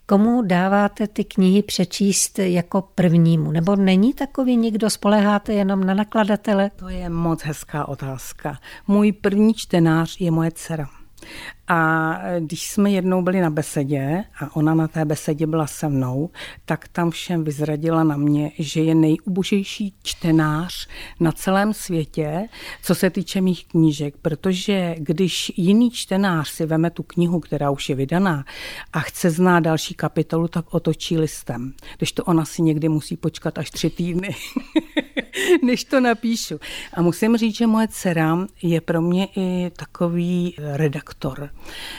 Komu 0.06 0.41
dáváte 0.41 1.08
ty 1.08 1.23
knihy 1.23 1.63
přečíst 1.63 2.39
jako 2.39 2.82
prvnímu? 2.82 3.51
Nebo 3.51 3.75
není 3.75 4.13
takový 4.13 4.58
nikdo, 4.58 4.89
spoleháte 4.89 5.53
jenom 5.53 5.84
na 5.84 5.93
nakladatele? 5.93 6.71
To 6.75 6.89
je 6.89 7.10
moc 7.10 7.43
hezká 7.43 7.88
otázka. 7.88 8.60
Můj 8.88 9.12
první 9.12 9.53
čtenář 9.53 10.17
je 10.19 10.32
moje 10.32 10.51
dcera. 10.51 11.03
A 11.67 12.13
když 12.39 12.67
jsme 12.67 12.91
jednou 12.91 13.21
byli 13.21 13.41
na 13.41 13.49
besedě 13.49 14.23
a 14.39 14.55
ona 14.55 14.73
na 14.73 14.88
té 14.88 15.05
besedě 15.05 15.47
byla 15.47 15.67
se 15.67 15.89
mnou, 15.89 16.29
tak 16.65 16.88
tam 16.88 17.12
všem 17.12 17.43
vyzradila 17.43 18.03
na 18.03 18.17
mě, 18.17 18.51
že 18.59 18.81
je 18.81 18.95
nejubožejší 18.95 19.93
čtenář 20.03 20.88
na 21.19 21.31
celém 21.31 21.73
světě, 21.73 22.47
co 22.83 22.95
se 22.95 23.09
týče 23.09 23.41
mých 23.41 23.65
knížek, 23.67 24.17
protože 24.21 24.95
když 24.97 25.51
jiný 25.55 25.91
čtenář 25.91 26.49
si 26.49 26.65
veme 26.65 26.89
tu 26.89 27.03
knihu, 27.03 27.39
která 27.39 27.69
už 27.69 27.89
je 27.89 27.95
vydaná 27.95 28.45
a 28.93 28.99
chce 28.99 29.29
znát 29.29 29.59
další 29.59 29.93
kapitolu, 29.93 30.47
tak 30.47 30.73
otočí 30.73 31.17
listem. 31.17 31.73
Když 31.97 32.12
to 32.12 32.23
ona 32.23 32.45
si 32.45 32.62
někdy 32.62 32.89
musí 32.89 33.17
počkat 33.17 33.57
až 33.57 33.69
tři 33.69 33.89
týdny, 33.89 34.36
než 35.63 35.84
to 35.84 36.00
napíšu. 36.00 36.60
A 36.93 37.02
musím 37.02 37.38
říct, 37.38 37.56
že 37.56 37.67
moje 37.67 37.88
dcera 37.88 38.48
je 38.62 38.82
pro 38.82 39.02
mě 39.02 39.28
i 39.36 39.72
takový 39.76 40.56
redaktor 40.58 41.50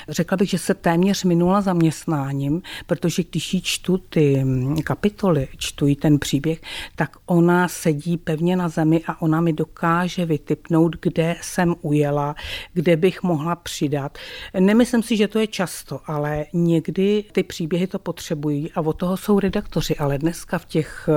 Řekla 0.09 0.37
bych, 0.37 0.51
že 0.51 0.59
se 0.59 0.75
téměř 0.75 1.25
minula 1.25 1.61
zaměstnáním, 1.61 2.63
protože 2.87 3.23
když 3.31 3.55
jí 3.55 3.63
čtu 3.63 3.99
ty 3.99 4.45
kapitoly, 4.85 5.49
čtu 5.57 5.87
jí 5.87 5.97
ten 5.97 6.19
příběh, 6.19 6.61
tak 6.97 7.17
ona 7.27 7.69
sedí 7.69 8.17
pevně 8.17 8.57
na 8.57 8.69
zemi 8.69 9.01
a 9.07 9.23
ona 9.23 9.41
mi 9.41 9.53
dokáže 9.53 10.27
vytipnout, 10.27 10.97
kde 11.01 11.37
jsem 11.43 11.75
ujela, 11.81 12.35
kde 12.73 12.97
bych 12.97 13.23
mohla 13.23 13.57
přidat. 13.57 14.19
Nemyslím 14.61 15.03
si, 15.03 15.17
že 15.17 15.29
to 15.29 15.39
je 15.39 15.47
často, 15.47 16.01
ale 16.07 16.45
někdy 16.53 17.25
ty 17.33 17.43
příběhy 17.43 17.87
to 17.87 17.99
potřebují 17.99 18.73
a 18.73 18.81
od 18.81 18.93
toho 18.93 19.17
jsou 19.17 19.39
redaktoři, 19.39 19.97
ale 19.97 20.19
dneska 20.19 20.59
v 20.59 20.65
těch 20.65 21.09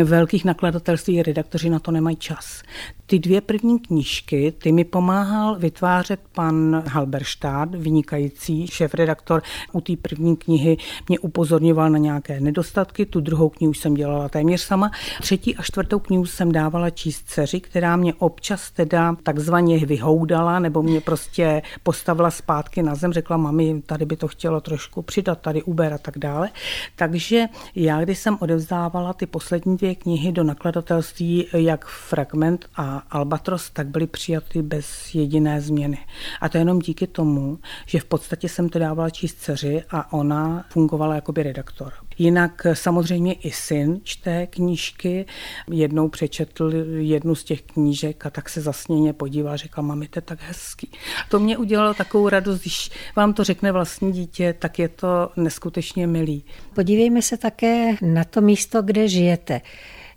eh, 0.00 0.04
velkých 0.04 0.44
nakladatelství 0.44 1.22
redaktoři 1.22 1.55
na 1.64 1.78
to 1.78 1.90
nemají 1.90 2.16
čas. 2.16 2.62
Ty 3.06 3.18
dvě 3.18 3.40
první 3.40 3.78
knížky, 3.78 4.52
ty 4.58 4.72
mi 4.72 4.84
pomáhal 4.84 5.58
vytvářet 5.58 6.20
pan 6.32 6.82
Halberštát, 6.88 7.74
vynikající 7.74 8.66
šéf-redaktor. 8.66 9.42
U 9.72 9.80
té 9.80 9.92
první 9.96 10.36
knihy 10.36 10.76
mě 11.08 11.18
upozorňoval 11.18 11.90
na 11.90 11.98
nějaké 11.98 12.40
nedostatky, 12.40 13.06
tu 13.06 13.20
druhou 13.20 13.48
knihu 13.48 13.74
jsem 13.74 13.94
dělala 13.94 14.28
téměř 14.28 14.60
sama. 14.60 14.90
Třetí 15.20 15.56
a 15.56 15.62
čtvrtou 15.62 15.98
knihu 15.98 16.26
jsem 16.26 16.52
dávala 16.52 16.90
číst 16.90 17.22
dceři, 17.26 17.60
která 17.60 17.96
mě 17.96 18.14
občas 18.14 18.70
teda 18.70 19.16
takzvaně 19.22 19.78
vyhoudala, 19.78 20.58
nebo 20.58 20.82
mě 20.82 21.00
prostě 21.00 21.62
postavila 21.82 22.30
zpátky 22.30 22.82
na 22.82 22.94
zem, 22.94 23.12
řekla, 23.12 23.36
mami, 23.36 23.82
tady 23.86 24.04
by 24.04 24.16
to 24.16 24.28
chtělo 24.28 24.60
trošku 24.60 25.02
přidat, 25.02 25.40
tady 25.40 25.62
Uber 25.62 25.92
a 25.92 25.98
tak 25.98 26.18
dále. 26.18 26.50
Takže 26.96 27.46
já, 27.74 28.04
když 28.04 28.18
jsem 28.18 28.36
odevzdávala 28.40 29.12
ty 29.12 29.26
poslední 29.26 29.76
dvě 29.76 29.94
knihy 29.94 30.32
do 30.32 30.44
nakladatelství, 30.44 31.45
jak 31.52 31.86
Fragment 31.86 32.66
a 32.76 33.02
Albatros, 33.10 33.70
tak 33.70 33.86
byly 33.86 34.06
přijaty 34.06 34.62
bez 34.62 35.14
jediné 35.14 35.60
změny. 35.60 35.98
A 36.40 36.48
to 36.48 36.58
jenom 36.58 36.78
díky 36.78 37.06
tomu, 37.06 37.58
že 37.86 38.00
v 38.00 38.04
podstatě 38.04 38.48
jsem 38.48 38.68
to 38.68 38.78
dávala 38.78 39.10
číst 39.10 39.34
dceři 39.34 39.82
a 39.90 40.12
ona 40.12 40.64
fungovala 40.70 41.14
jako 41.14 41.32
by 41.32 41.42
redaktor. 41.42 41.92
Jinak 42.18 42.66
samozřejmě 42.72 43.32
i 43.32 43.50
syn 43.50 44.00
čte 44.02 44.46
knížky. 44.46 45.26
Jednou 45.70 46.08
přečetl 46.08 46.72
jednu 46.98 47.34
z 47.34 47.44
těch 47.44 47.62
knížek 47.62 48.26
a 48.26 48.30
tak 48.30 48.48
se 48.48 48.60
zasněně 48.60 49.12
podíval 49.12 49.52
a 49.52 49.56
řekl, 49.56 49.82
mami, 49.82 50.08
to 50.08 50.18
je 50.18 50.22
tak 50.22 50.38
hezký. 50.42 50.90
To 51.30 51.38
mě 51.38 51.58
udělalo 51.58 51.94
takovou 51.94 52.28
radost, 52.28 52.60
když 52.60 52.90
vám 53.16 53.32
to 53.32 53.44
řekne 53.44 53.72
vlastní 53.72 54.12
dítě, 54.12 54.54
tak 54.58 54.78
je 54.78 54.88
to 54.88 55.30
neskutečně 55.36 56.06
milý. 56.06 56.44
Podívejme 56.74 57.22
se 57.22 57.36
také 57.36 57.94
na 58.02 58.24
to 58.24 58.40
místo, 58.40 58.82
kde 58.82 59.08
žijete. 59.08 59.60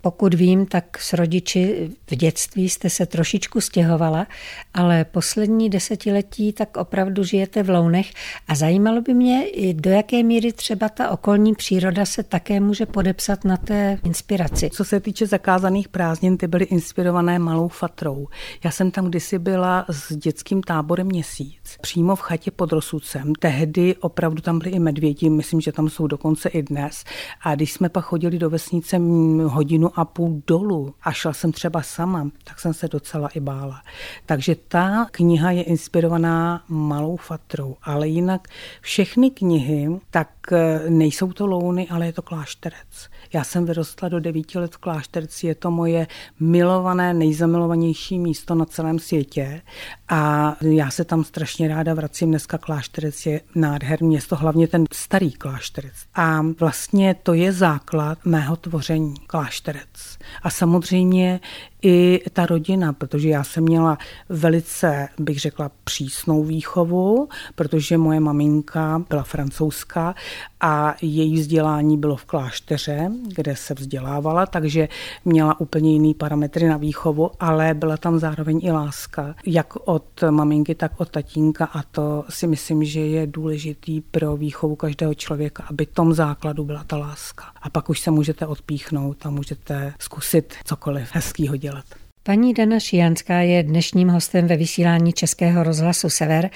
Pokud 0.01 0.33
vím, 0.33 0.65
tak 0.65 0.97
s 0.97 1.13
rodiči 1.13 1.89
v 2.11 2.15
dětství 2.15 2.69
jste 2.69 2.89
se 2.89 3.05
trošičku 3.05 3.61
stěhovala, 3.61 4.27
ale 4.73 5.05
poslední 5.05 5.69
desetiletí 5.69 6.53
tak 6.53 6.77
opravdu 6.77 7.23
žijete 7.23 7.63
v 7.63 7.69
Lounech 7.69 8.11
a 8.47 8.55
zajímalo 8.55 9.01
by 9.01 9.13
mě, 9.13 9.45
do 9.73 9.89
jaké 9.89 10.23
míry 10.23 10.53
třeba 10.53 10.89
ta 10.89 11.09
okolní 11.09 11.55
příroda 11.55 12.05
se 12.05 12.23
také 12.23 12.59
může 12.59 12.85
podepsat 12.85 13.45
na 13.45 13.57
té 13.57 13.99
inspiraci. 14.03 14.69
Co 14.69 14.83
se 14.85 14.99
týče 14.99 15.27
zakázaných 15.27 15.87
prázdnin, 15.87 16.37
ty 16.37 16.47
byly 16.47 16.65
inspirované 16.65 17.39
malou 17.39 17.67
fatrou. 17.67 18.27
Já 18.63 18.71
jsem 18.71 18.91
tam 18.91 19.05
kdysi 19.05 19.39
byla 19.39 19.85
s 19.89 20.15
dětským 20.15 20.63
táborem 20.63 21.07
měsíc, 21.07 21.77
přímo 21.81 22.15
v 22.15 22.21
chatě 22.21 22.51
pod 22.51 22.71
Rosucem. 22.71 23.33
Tehdy 23.35 23.95
opravdu 23.95 24.41
tam 24.41 24.59
byly 24.59 24.71
i 24.71 24.79
medvědi, 24.79 25.29
myslím, 25.29 25.61
že 25.61 25.71
tam 25.71 25.89
jsou 25.89 26.07
dokonce 26.07 26.49
i 26.49 26.63
dnes. 26.63 27.03
A 27.43 27.55
když 27.55 27.73
jsme 27.73 27.89
pak 27.89 28.05
chodili 28.05 28.39
do 28.39 28.49
vesnice 28.49 28.97
hodinu 29.43 29.88
a 29.95 30.05
půl 30.05 30.41
dolů 30.47 30.95
a 31.01 31.11
šla 31.11 31.33
jsem 31.33 31.51
třeba 31.51 31.81
sama, 31.81 32.29
tak 32.43 32.59
jsem 32.59 32.73
se 32.73 32.87
docela 32.87 33.27
i 33.27 33.39
bála. 33.39 33.81
Takže 34.25 34.55
ta 34.67 35.07
kniha 35.11 35.51
je 35.51 35.63
inspirovaná 35.63 36.63
malou 36.67 37.17
fatrou, 37.17 37.75
ale 37.83 38.07
jinak 38.07 38.47
všechny 38.81 39.29
knihy, 39.29 39.99
tak 40.09 40.29
eh, 40.51 40.89
nejsou 40.89 41.33
to 41.33 41.47
louny, 41.47 41.87
ale 41.89 42.05
je 42.05 42.13
to 42.13 42.21
klášterec. 42.21 43.09
Já 43.33 43.43
jsem 43.43 43.65
vyrostla 43.65 44.09
do 44.09 44.19
devíti 44.19 44.59
let 44.59 44.75
v 44.75 44.77
klášterci, 44.77 45.47
je 45.47 45.55
to 45.55 45.71
moje 45.71 46.07
milované, 46.39 47.13
nejzamilovanější 47.13 48.19
místo 48.19 48.55
na 48.55 48.65
celém 48.65 48.99
světě 48.99 49.61
a 50.09 50.55
já 50.61 50.91
se 50.91 51.05
tam 51.05 51.23
strašně 51.23 51.67
ráda 51.67 51.93
vracím. 51.93 52.29
Dneska 52.29 52.57
klášterec 52.57 53.25
je 53.25 53.41
nádherný 53.55 54.07
město, 54.07 54.35
hlavně 54.35 54.67
ten 54.67 54.85
starý 54.93 55.31
klášterec. 55.31 55.93
A 56.15 56.41
vlastně 56.59 57.15
to 57.23 57.33
je 57.33 57.51
základ 57.51 58.17
mého 58.25 58.55
tvoření, 58.55 59.15
klášterec. 59.27 60.18
A 60.43 60.49
samozřejmě 60.49 61.39
i 61.81 62.21
ta 62.33 62.45
rodina, 62.45 62.93
protože 62.93 63.29
já 63.29 63.43
jsem 63.43 63.63
měla 63.63 63.97
velice, 64.29 65.07
bych 65.19 65.39
řekla, 65.39 65.71
přísnou 65.83 66.43
výchovu, 66.43 67.29
protože 67.55 67.97
moje 67.97 68.19
maminka 68.19 69.03
byla 69.09 69.23
francouzská 69.23 70.15
a 70.61 70.95
její 71.01 71.35
vzdělání 71.35 71.97
bylo 71.97 72.15
v 72.15 72.25
klášteře, 72.25 73.11
kde 73.35 73.55
se 73.55 73.73
vzdělávala, 73.73 74.45
takže 74.45 74.87
měla 75.25 75.59
úplně 75.59 75.91
jiný 75.91 76.13
parametry 76.13 76.67
na 76.67 76.77
výchovu, 76.77 77.31
ale 77.39 77.73
byla 77.73 77.97
tam 77.97 78.19
zároveň 78.19 78.59
i 78.63 78.71
láska, 78.71 79.35
jak 79.45 79.87
od 79.87 80.23
maminky, 80.29 80.75
tak 80.75 80.91
od 80.97 81.09
tatínka 81.09 81.65
a 81.65 81.83
to 81.83 82.25
si 82.29 82.47
myslím, 82.47 82.83
že 82.83 82.99
je 82.99 83.27
důležitý 83.27 84.01
pro 84.01 84.37
výchovu 84.37 84.75
každého 84.75 85.13
člověka, 85.13 85.63
aby 85.69 85.85
tom 85.85 86.13
základu 86.13 86.63
byla 86.63 86.83
ta 86.83 86.97
láska. 86.97 87.45
A 87.61 87.69
pak 87.69 87.89
už 87.89 87.99
se 87.99 88.11
můžete 88.11 88.45
odpíchnout 88.45 89.25
a 89.25 89.29
můžete 89.29 89.93
zkusit 89.99 90.18
cokoliv 90.65 91.09
hezkýho 91.13 91.55
dělat. 91.55 91.85
Paní 92.23 92.53
Dana 92.53 92.79
Šijanská 92.79 93.39
je 93.39 93.63
dnešním 93.63 94.09
hostem 94.09 94.47
ve 94.47 94.57
vysílání 94.57 95.13
Českého 95.13 95.63
rozhlasu 95.63 96.09
Sever. 96.09 96.49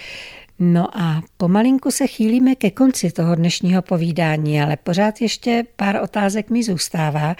No 0.59 0.97
a 0.97 1.21
pomalinku 1.37 1.91
se 1.91 2.07
chýlíme 2.07 2.55
ke 2.55 2.71
konci 2.71 3.11
toho 3.11 3.35
dnešního 3.35 3.81
povídání, 3.81 4.61
ale 4.61 4.77
pořád 4.77 5.21
ještě 5.21 5.63
pár 5.75 5.99
otázek 6.03 6.49
mi 6.49 6.63
zůstává. 6.63 7.35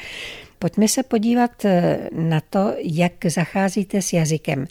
Pojďme 0.60 0.88
se 0.88 1.04
podívat 1.04 1.66
eh, 1.66 2.00
na 2.12 2.42
to, 2.50 2.74
jak 2.78 3.14
zacházíte 3.26 4.02
s 4.02 4.14
jazykem. 4.14 4.66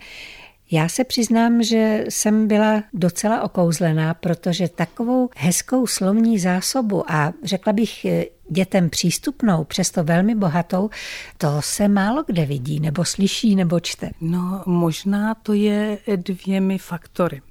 Já 0.73 0.89
se 0.89 1.05
přiznám, 1.05 1.63
že 1.63 2.05
jsem 2.09 2.49
byla 2.49 2.83
docela 2.93 3.43
okouzlená, 3.43 4.15
protože 4.15 4.69
takovou 4.69 5.29
hezkou 5.37 5.87
slovní 5.87 6.39
zásobu 6.39 7.13
a 7.13 7.33
řekla 7.45 7.73
bych 7.73 8.05
eh, 8.05 8.25
dětem 8.49 8.91
přístupnou, 8.91 9.65
přesto 9.65 10.05
velmi 10.05 10.35
bohatou, 10.35 10.91
to 11.39 11.49
se 11.61 11.89
málo 11.89 12.25
kde 12.27 12.47
vidí, 12.47 12.81
nebo 12.81 13.05
slyší, 13.05 13.57
nebo 13.57 13.81
čte. 13.81 14.11
No, 14.21 14.63
možná 14.67 15.35
to 15.35 15.53
je 15.53 15.99
dvěmi 16.17 16.79
faktory. 16.79 17.43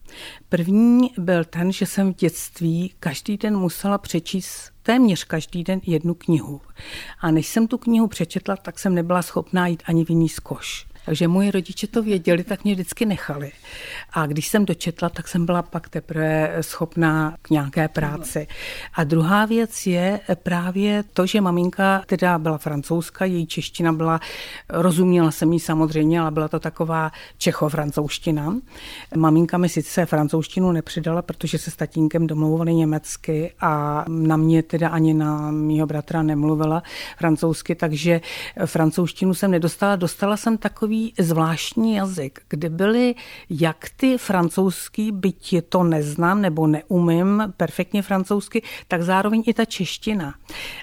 První 0.49 1.11
byl 1.17 1.43
ten, 1.43 1.71
že 1.71 1.85
jsem 1.85 2.13
v 2.13 2.15
dětství 2.15 2.93
každý 2.99 3.37
den 3.37 3.57
musela 3.57 3.97
přečíst 3.97 4.71
téměř 4.83 5.23
každý 5.23 5.63
den 5.63 5.81
jednu 5.85 6.13
knihu. 6.13 6.61
A 7.19 7.31
než 7.31 7.47
jsem 7.47 7.67
tu 7.67 7.77
knihu 7.77 8.07
přečetla, 8.07 8.55
tak 8.55 8.79
jsem 8.79 8.95
nebyla 8.95 9.21
schopná 9.21 9.67
jít 9.67 9.83
ani 9.85 10.05
v 10.05 10.09
jiný 10.09 10.29
zkoš. 10.29 10.90
Takže 11.05 11.27
moji 11.27 11.51
rodiče 11.51 11.87
to 11.87 12.03
věděli, 12.03 12.43
tak 12.43 12.63
mě 12.63 12.73
vždycky 12.73 13.05
nechali. 13.05 13.51
A 14.13 14.25
když 14.25 14.47
jsem 14.47 14.65
dočetla, 14.65 15.09
tak 15.09 15.27
jsem 15.27 15.45
byla 15.45 15.61
pak 15.61 15.89
teprve 15.89 16.57
schopná 16.61 17.35
k 17.41 17.49
nějaké 17.49 17.87
práci. 17.87 18.47
A 18.93 19.03
druhá 19.03 19.45
věc 19.45 19.87
je 19.87 20.19
právě 20.43 21.03
to, 21.13 21.25
že 21.25 21.41
maminka 21.41 22.03
teda 22.05 22.37
byla 22.37 22.57
francouzska, 22.57 23.25
její 23.25 23.47
čeština 23.47 23.93
byla, 23.93 24.19
rozuměla 24.69 25.31
jsem 25.31 25.53
jí 25.53 25.59
samozřejmě, 25.59 26.19
ale 26.19 26.31
byla 26.31 26.47
to 26.47 26.59
taková 26.59 27.11
čecho-francouzština. 27.37 28.59
Maminka 29.15 29.57
mi 29.57 29.69
sice 29.69 30.05
francouzštinu 30.05 30.71
nepřidala, 30.71 31.21
protože 31.21 31.57
se 31.57 31.71
s 31.71 31.75
tatínkem 31.75 32.27
domlouvali 32.27 32.73
německy 32.73 33.53
a 33.61 34.05
na 34.07 34.37
mě 34.37 34.63
teda 34.63 34.89
ani 34.89 35.13
na 35.13 35.51
mýho 35.51 35.87
bratra 35.87 36.23
nemluvila 36.23 36.83
francouzsky, 37.17 37.75
takže 37.75 38.21
francouzštinu 38.65 39.33
jsem 39.33 39.51
nedostala. 39.51 39.95
Dostala 39.95 40.37
jsem 40.37 40.57
takový 40.57 40.90
takový 40.91 41.13
zvláštní 41.19 41.95
jazyk, 41.95 42.39
kde 42.49 42.69
byly 42.69 43.15
jak 43.49 43.89
ty 43.95 44.17
francouzský, 44.17 45.11
byť 45.11 45.53
je 45.53 45.61
to 45.61 45.83
neznám 45.83 46.41
nebo 46.41 46.67
neumím 46.67 47.53
perfektně 47.57 48.01
francouzsky, 48.01 48.63
tak 48.87 49.01
zároveň 49.01 49.43
i 49.47 49.53
ta 49.53 49.65
čeština. 49.65 50.33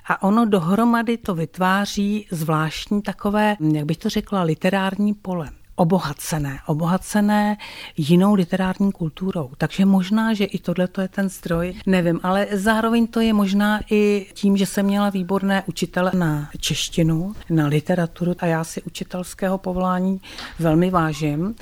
A 0.09 0.23
ono 0.23 0.47
dohromady 0.47 1.17
to 1.17 1.35
vytváří 1.35 2.27
zvláštní 2.31 3.03
takové, 3.03 3.57
jak 3.61 3.85
bych 3.85 3.97
to 3.97 4.09
řekla, 4.09 4.43
literární 4.43 5.15
pole 5.15 5.58
obohacené, 5.79 6.59
obohacené 6.67 7.57
jinou 7.97 8.35
literární 8.35 8.93
kulturou. 8.93 9.51
Takže 9.59 9.85
možná, 9.85 10.35
že 10.35 10.45
i 10.45 10.59
tohle 10.59 10.89
je 11.03 11.09
ten 11.09 11.31
stroj, 11.31 11.75
nevím, 11.87 12.21
ale 12.23 12.47
zároveň 12.53 13.07
to 13.07 13.21
je 13.21 13.33
možná 13.33 13.81
i 13.91 14.27
tím, 14.35 14.57
že 14.57 14.67
jsem 14.67 14.87
měla 14.87 15.11
výborné 15.11 15.63
učitele 15.67 16.13
na 16.15 16.51
češtinu, 16.61 17.35
na 17.51 17.67
literaturu 17.67 18.35
a 18.39 18.47
já 18.47 18.65
si 18.65 18.83
učitelského 18.83 19.59
povolání 19.59 20.21
velmi 20.59 20.91
vážím. 20.91 21.55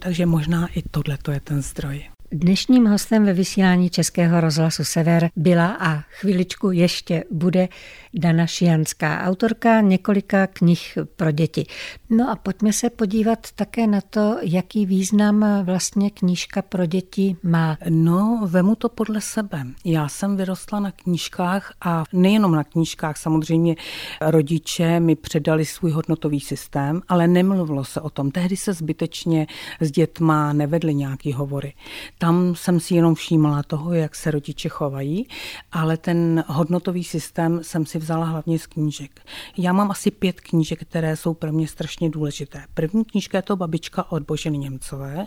Takže 0.00 0.26
možná 0.26 0.66
i 0.74 0.82
tohle 0.90 1.18
je 1.32 1.40
ten 1.40 1.62
zdroj. 1.62 2.17
Dnešním 2.32 2.86
hostem 2.86 3.24
ve 3.24 3.32
vysílání 3.32 3.90
Českého 3.90 4.40
rozhlasu 4.40 4.84
Sever 4.84 5.30
byla 5.36 5.76
a 5.80 5.98
chviličku 6.00 6.70
ještě 6.70 7.24
bude 7.30 7.68
Dana 8.14 8.46
Šianská, 8.46 9.22
autorka 9.22 9.80
několika 9.80 10.46
knih 10.46 10.98
pro 11.16 11.30
děti. 11.30 11.66
No 12.10 12.30
a 12.30 12.36
pojďme 12.36 12.72
se 12.72 12.90
podívat 12.90 13.38
také 13.54 13.86
na 13.86 14.00
to, 14.00 14.36
jaký 14.42 14.86
význam 14.86 15.64
vlastně 15.64 16.10
knížka 16.10 16.62
pro 16.62 16.86
děti 16.86 17.36
má. 17.42 17.76
No, 17.88 18.40
vemu 18.46 18.74
to 18.74 18.88
podle 18.88 19.20
sebe. 19.20 19.66
Já 19.84 20.08
jsem 20.08 20.36
vyrostla 20.36 20.80
na 20.80 20.90
knížkách 20.90 21.72
a 21.80 22.04
nejenom 22.12 22.52
na 22.52 22.64
knížkách, 22.64 23.16
samozřejmě 23.16 23.76
rodiče 24.20 25.00
mi 25.00 25.16
předali 25.16 25.64
svůj 25.64 25.90
hodnotový 25.90 26.40
systém, 26.40 27.02
ale 27.08 27.28
nemluvilo 27.28 27.84
se 27.84 28.00
o 28.00 28.10
tom. 28.10 28.30
Tehdy 28.30 28.56
se 28.56 28.72
zbytečně 28.72 29.46
s 29.80 29.90
dětma 29.90 30.52
nevedly 30.52 30.94
nějaký 30.94 31.32
hovory. 31.32 31.72
Tam 32.18 32.54
jsem 32.54 32.80
si 32.80 32.94
jenom 32.94 33.14
všímala 33.14 33.62
toho, 33.62 33.92
jak 33.92 34.14
se 34.14 34.30
rodiče 34.30 34.68
chovají, 34.68 35.28
ale 35.72 35.96
ten 35.96 36.44
hodnotový 36.46 37.04
systém 37.04 37.60
jsem 37.62 37.86
si 37.86 37.98
vzala 37.98 38.26
hlavně 38.26 38.58
z 38.58 38.66
knížek. 38.66 39.20
Já 39.56 39.72
mám 39.72 39.90
asi 39.90 40.10
pět 40.10 40.40
knížek, 40.40 40.80
které 40.80 41.16
jsou 41.16 41.34
pro 41.34 41.52
mě 41.52 41.68
strašně 41.68 42.10
důležité. 42.10 42.64
První 42.74 43.04
knížka 43.04 43.38
je 43.38 43.42
to 43.42 43.56
Babička 43.56 44.12
od 44.12 44.22
Boženy 44.22 44.58
Němcové, 44.58 45.26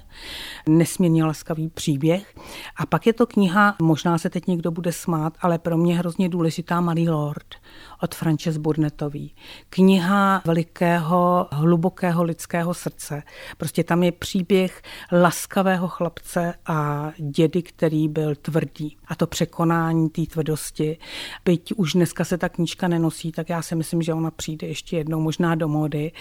nesmírně 0.70 1.24
laskavý 1.24 1.70
příběh. 1.70 2.36
A 2.76 2.86
pak 2.86 3.08
je 3.08 3.14
to 3.14 3.26
kniha, 3.26 3.76
možná 3.82 4.18
se 4.18 4.30
teď 4.30 4.48
někdo 4.48 4.72
bude 4.72 4.92
smát, 4.92 5.34
ale 5.42 5.60
pro 5.60 5.78
mě 5.78 5.98
hrozně 5.98 6.30
důležitá 6.30 6.82
Marie 6.82 7.12
Lord 7.12 7.56
od 8.02 8.16
Frances 8.16 8.58
Burnetový. 8.58 9.36
Kniha 9.70 10.42
velikého, 10.46 11.48
hlubokého 11.52 12.24
lidského 12.24 12.74
srdce. 12.74 13.24
Prostě 13.58 13.84
tam 13.84 14.04
je 14.04 14.12
příběh 14.12 14.82
laskavého 15.12 15.88
chlapce 15.88 16.54
a 16.66 16.81
dědy, 17.18 17.62
který 17.62 18.08
byl 18.08 18.36
tvrdý. 18.36 18.98
A 19.08 19.16
to 19.16 19.28
překonání 19.28 20.10
té 20.10 20.22
tvrdosti. 20.26 20.98
Byť 21.46 21.74
už 21.76 21.94
dneska 21.94 22.26
se 22.26 22.38
ta 22.38 22.50
knížka 22.50 22.88
nenosí, 22.88 23.32
tak 23.32 23.50
já 23.50 23.62
si 23.62 23.76
myslím, 23.76 24.02
že 24.02 24.14
ona 24.14 24.32
přijde 24.32 24.68
ještě 24.68 24.98
jednou 24.98 25.20
možná 25.20 25.56
do 25.56 25.68
mody. 25.68 26.12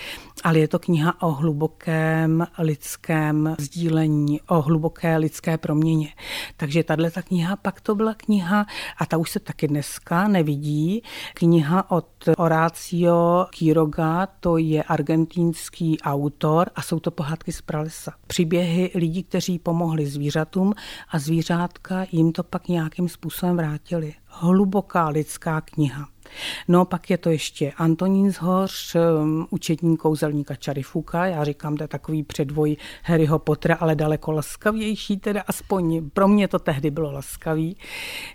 Ale 0.44 0.58
je 0.58 0.68
to 0.68 0.78
kniha 0.78 1.22
o 1.22 1.30
hlubokém 1.32 2.46
lidském 2.58 3.56
sdílení, 3.58 4.40
o 4.40 4.62
hluboké 4.62 5.16
lidské 5.16 5.58
proměně. 5.58 6.08
Takže 6.56 6.84
tahle 6.84 7.10
ta 7.10 7.22
kniha, 7.22 7.56
pak 7.56 7.80
to 7.80 7.94
byla 7.94 8.14
kniha, 8.14 8.66
a 8.98 9.06
ta 9.06 9.16
už 9.16 9.30
se 9.30 9.40
taky 9.40 9.68
dneska 9.68 10.28
nevidí, 10.28 11.02
kniha 11.34 11.90
od 11.90 12.06
Horácio 12.38 13.46
Quiroga, 13.50 14.26
to 14.26 14.56
je 14.56 14.82
argentinský 14.82 16.00
autor 16.00 16.70
a 16.74 16.82
jsou 16.82 17.00
to 17.00 17.10
pohádky 17.10 17.52
z 17.52 17.62
pralesa. 17.62 18.12
Příběhy 18.26 18.90
lidí, 18.94 19.22
kteří 19.22 19.58
pomohli 19.58 20.06
zvířatům 20.50 20.74
a 21.10 21.18
zvířátka 21.18 22.06
jim 22.12 22.32
to 22.32 22.42
pak 22.42 22.68
nějakým 22.68 23.08
způsobem 23.08 23.56
vrátili. 23.56 24.14
Hluboká 24.26 25.08
lidská 25.08 25.60
kniha. 25.60 26.08
No 26.68 26.84
pak 26.84 27.10
je 27.10 27.18
to 27.18 27.30
ještě 27.30 27.72
Antonín 27.76 28.30
Zhoř, 28.30 28.94
um, 28.94 29.46
učetní 29.50 29.96
kouzelníka 29.96 30.54
Čarifuka, 30.54 31.26
já 31.26 31.44
říkám, 31.44 31.76
to 31.76 31.84
je 31.84 31.88
takový 31.88 32.22
předvoj 32.22 32.76
Harryho 33.02 33.38
Pottera, 33.38 33.74
ale 33.74 33.94
daleko 33.94 34.32
laskavější, 34.32 35.16
teda 35.16 35.44
aspoň 35.46 36.10
pro 36.10 36.28
mě 36.28 36.48
to 36.48 36.58
tehdy 36.58 36.90
bylo 36.90 37.12
laskavý. 37.12 37.76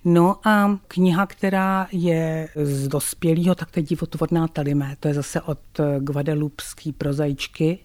No 0.05 0.47
a 0.47 0.79
kniha, 0.87 1.25
která 1.25 1.87
je 1.91 2.49
z 2.55 2.87
dospělého, 2.87 3.55
tak 3.55 3.71
to 3.71 3.79
je 3.79 3.83
divotvorná 3.83 4.47
Talimé, 4.47 4.95
to 4.99 5.07
je 5.07 5.13
zase 5.13 5.41
od 5.41 5.59
Guadelupský 5.99 6.91
prozaičky 6.91 7.79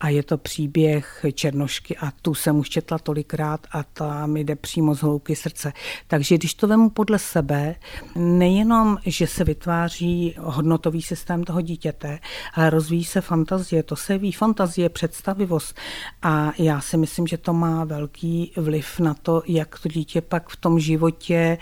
a 0.00 0.08
je 0.08 0.22
to 0.22 0.38
příběh 0.38 1.24
Černošky 1.34 1.96
a 1.96 2.10
tu 2.22 2.34
jsem 2.34 2.58
už 2.58 2.68
četla 2.68 2.98
tolikrát 2.98 3.66
a 3.72 3.82
ta 3.82 4.26
mi 4.26 4.44
jde 4.44 4.56
přímo 4.56 4.94
z 4.94 5.00
hlouky 5.00 5.36
srdce. 5.36 5.72
Takže 6.06 6.34
když 6.34 6.54
to 6.54 6.66
vemu 6.66 6.90
podle 6.90 7.18
sebe, 7.18 7.74
nejenom, 8.16 8.98
že 9.06 9.26
se 9.26 9.41
vytváří 9.44 10.34
hodnotový 10.38 11.02
systém 11.02 11.44
toho 11.44 11.60
dítěte, 11.60 12.18
ale 12.54 12.70
rozvíjí 12.70 13.04
se 13.04 13.20
fantazie, 13.20 13.82
to 13.82 13.96
se 13.96 14.18
ví 14.18 14.32
fantazie, 14.32 14.88
představivost 14.88 15.76
a 16.22 16.52
já 16.58 16.80
si 16.80 16.96
myslím, 16.96 17.26
že 17.26 17.38
to 17.38 17.52
má 17.52 17.84
velký 17.84 18.52
vliv 18.56 19.00
na 19.00 19.14
to, 19.14 19.42
jak 19.46 19.78
to 19.78 19.88
dítě 19.88 20.20
pak 20.20 20.48
v 20.48 20.56
tom 20.56 20.78
životě 20.78 21.58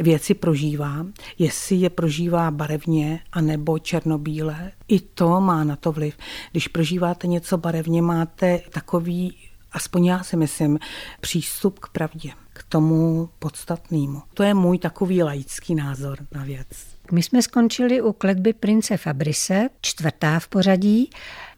věci 0.00 0.34
prožívá, 0.34 1.06
jestli 1.38 1.76
je 1.76 1.90
prožívá 1.90 2.50
barevně 2.50 3.20
anebo 3.32 3.78
černobíle. 3.78 4.72
I 4.88 5.00
to 5.00 5.40
má 5.40 5.64
na 5.64 5.76
to 5.76 5.92
vliv. 5.92 6.16
Když 6.50 6.68
prožíváte 6.68 7.26
něco 7.26 7.56
barevně, 7.56 8.02
máte 8.02 8.60
takový 8.70 9.34
aspoň 9.72 10.04
já 10.04 10.22
si 10.22 10.36
myslím, 10.36 10.78
přístup 11.20 11.78
k 11.78 11.88
pravdě, 11.88 12.30
k 12.52 12.62
tomu 12.62 13.28
podstatnému. 13.38 14.22
To 14.34 14.42
je 14.42 14.54
můj 14.54 14.78
takový 14.78 15.22
laický 15.22 15.74
názor 15.74 16.18
na 16.32 16.44
věc. 16.44 16.66
My 17.12 17.22
jsme 17.22 17.42
skončili 17.42 18.02
u 18.02 18.12
kletby 18.12 18.52
prince 18.52 18.96
Fabrise, 18.96 19.68
čtvrtá 19.80 20.38
v 20.38 20.48
pořadí. 20.48 21.10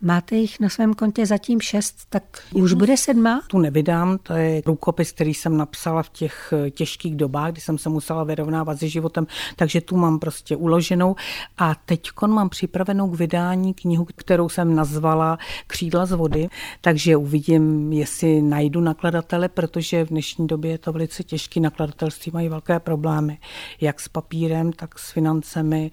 Máte 0.07 0.37
jich 0.37 0.61
na 0.61 0.69
svém 0.69 0.95
kontě 0.95 1.27
zatím 1.27 1.61
šest, 1.61 1.97
tak 2.09 2.23
už 2.53 2.73
bude 2.73 2.97
sedma? 2.97 3.41
Tu 3.47 3.59
nevydám, 3.59 4.19
to 4.19 4.33
je 4.33 4.63
rukopis, 4.67 5.13
který 5.13 5.35
jsem 5.35 5.57
napsala 5.57 6.03
v 6.03 6.09
těch 6.09 6.53
eh, 6.67 6.71
těžkých 6.71 7.17
dobách, 7.17 7.53
kdy 7.53 7.61
jsem 7.61 7.79
se 7.79 7.89
musela 7.89 8.25
vyrovnávat 8.25 8.79
se 8.79 8.89
životem, 8.89 9.27
takže 9.57 9.81
tu 9.81 9.97
mám 9.97 10.19
prostě 10.19 10.57
uloženou. 10.57 11.17
A 11.59 11.75
teď 11.75 12.11
mám 12.27 12.49
připravenou 12.49 13.11
k 13.11 13.19
vydání 13.19 13.75
knihu, 13.75 14.07
kterou 14.17 14.49
jsem 14.49 14.75
nazvala 14.75 15.39
Křídla 15.67 16.07
z 16.07 16.13
vody, 16.13 16.49
takže 16.81 17.17
uvidím, 17.17 17.93
jestli 17.93 18.43
najdu 18.43 18.81
nakladatele, 18.81 19.49
protože 19.49 20.05
v 20.05 20.09
dnešní 20.09 20.47
době 20.47 20.71
je 20.71 20.79
to 20.79 20.93
velice 20.93 21.23
těžké. 21.23 21.61
Nakladatelství 21.61 22.33
mají 22.35 22.49
velké 22.49 22.81
problémy, 22.81 23.39
jak 23.81 24.01
s 24.01 24.09
papírem, 24.09 24.73
tak 24.73 24.99
s 24.99 25.11
financemi 25.11 25.91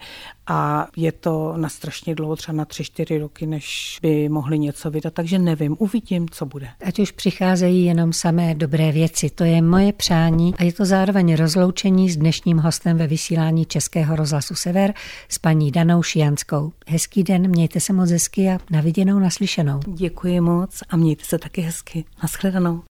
a 0.51 0.87
je 0.97 1.11
to 1.11 1.53
na 1.57 1.69
strašně 1.69 2.15
dlouho, 2.15 2.35
třeba 2.35 2.55
na 2.55 2.65
tři, 2.65 2.83
čtyři 2.83 3.17
roky, 3.17 3.45
než 3.45 3.97
by 4.01 4.29
mohli 4.29 4.59
něco 4.59 4.91
vydat, 4.91 5.13
takže 5.13 5.39
nevím, 5.39 5.75
uvidím, 5.79 6.29
co 6.29 6.45
bude. 6.45 6.67
Ať 6.85 6.99
už 6.99 7.11
přicházejí 7.11 7.85
jenom 7.85 8.13
samé 8.13 8.55
dobré 8.55 8.91
věci, 8.91 9.29
to 9.29 9.43
je 9.43 9.61
moje 9.61 9.93
přání 9.93 10.55
a 10.57 10.63
je 10.63 10.73
to 10.73 10.85
zároveň 10.85 11.35
rozloučení 11.35 12.09
s 12.09 12.17
dnešním 12.17 12.57
hostem 12.57 12.97
ve 12.97 13.07
vysílání 13.07 13.65
Českého 13.65 14.15
rozhlasu 14.15 14.55
Sever 14.55 14.93
s 15.29 15.37
paní 15.37 15.71
Danou 15.71 16.03
Šianskou. 16.03 16.71
Hezký 16.87 17.23
den, 17.23 17.47
mějte 17.47 17.79
se 17.79 17.93
moc 17.93 18.11
hezky 18.11 18.49
a 18.49 18.57
naviděnou, 18.71 19.19
naslyšenou. 19.19 19.79
Děkuji 19.87 20.41
moc 20.41 20.79
a 20.89 20.97
mějte 20.97 21.25
se 21.25 21.37
taky 21.37 21.61
hezky. 21.61 22.05
Naschledanou. 22.23 22.83